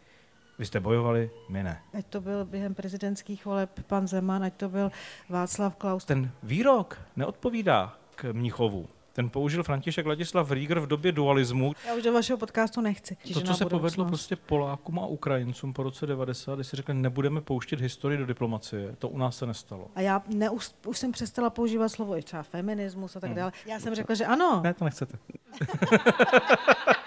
Vy 0.59 0.65
jste 0.65 0.79
bojovali, 0.79 1.31
my 1.49 1.63
ne. 1.63 1.81
Ať 1.93 2.05
to 2.05 2.21
byl 2.21 2.45
během 2.45 2.75
prezidentských 2.75 3.45
voleb 3.45 3.79
pan 3.87 4.07
Zeman, 4.07 4.43
ať 4.43 4.53
to 4.53 4.69
byl 4.69 4.91
Václav 5.29 5.75
Klaus. 5.75 6.05
Ten 6.05 6.31
výrok 6.43 7.01
neodpovídá 7.15 7.97
k 8.15 8.33
Mnichovu. 8.33 8.87
Ten 9.17 9.29
použil 9.29 9.63
František 9.63 10.05
Ladislav 10.05 10.51
Rieger 10.51 10.79
v 10.79 10.87
době 10.87 11.11
dualismu. 11.11 11.73
Já 11.87 11.95
už 11.95 12.03
do 12.03 12.13
vašeho 12.13 12.37
podcastu 12.37 12.81
nechci. 12.81 13.17
To, 13.33 13.41
co 13.41 13.53
se 13.53 13.65
povedlo 13.65 13.79
budoucnost. 13.79 14.07
prostě 14.07 14.35
Polákům 14.35 14.99
a 14.99 15.05
Ukrajincům 15.05 15.73
po 15.73 15.83
roce 15.83 16.05
90, 16.05 16.55
kdy 16.55 16.63
si 16.63 16.75
řekli, 16.75 16.93
nebudeme 16.93 17.41
pouštět 17.41 17.81
historii 17.81 18.17
do 18.17 18.25
diplomacie, 18.25 18.95
to 18.99 19.09
u 19.09 19.17
nás 19.17 19.37
se 19.37 19.45
nestalo. 19.45 19.87
A 19.95 20.01
já 20.01 20.23
neus, 20.27 20.75
už 20.85 20.97
jsem 20.97 21.11
přestala 21.11 21.49
používat 21.49 21.89
slovo 21.89 22.17
i 22.17 22.21
třeba 22.21 22.43
feminismus 22.43 23.15
a 23.15 23.19
tak 23.19 23.33
dále. 23.33 23.51
Já 23.65 23.79
jsem 23.79 23.95
řekla, 23.95 24.15
že 24.15 24.25
ano. 24.25 24.61
Ne, 24.63 24.73
to 24.73 24.85
nechcete. 24.85 25.17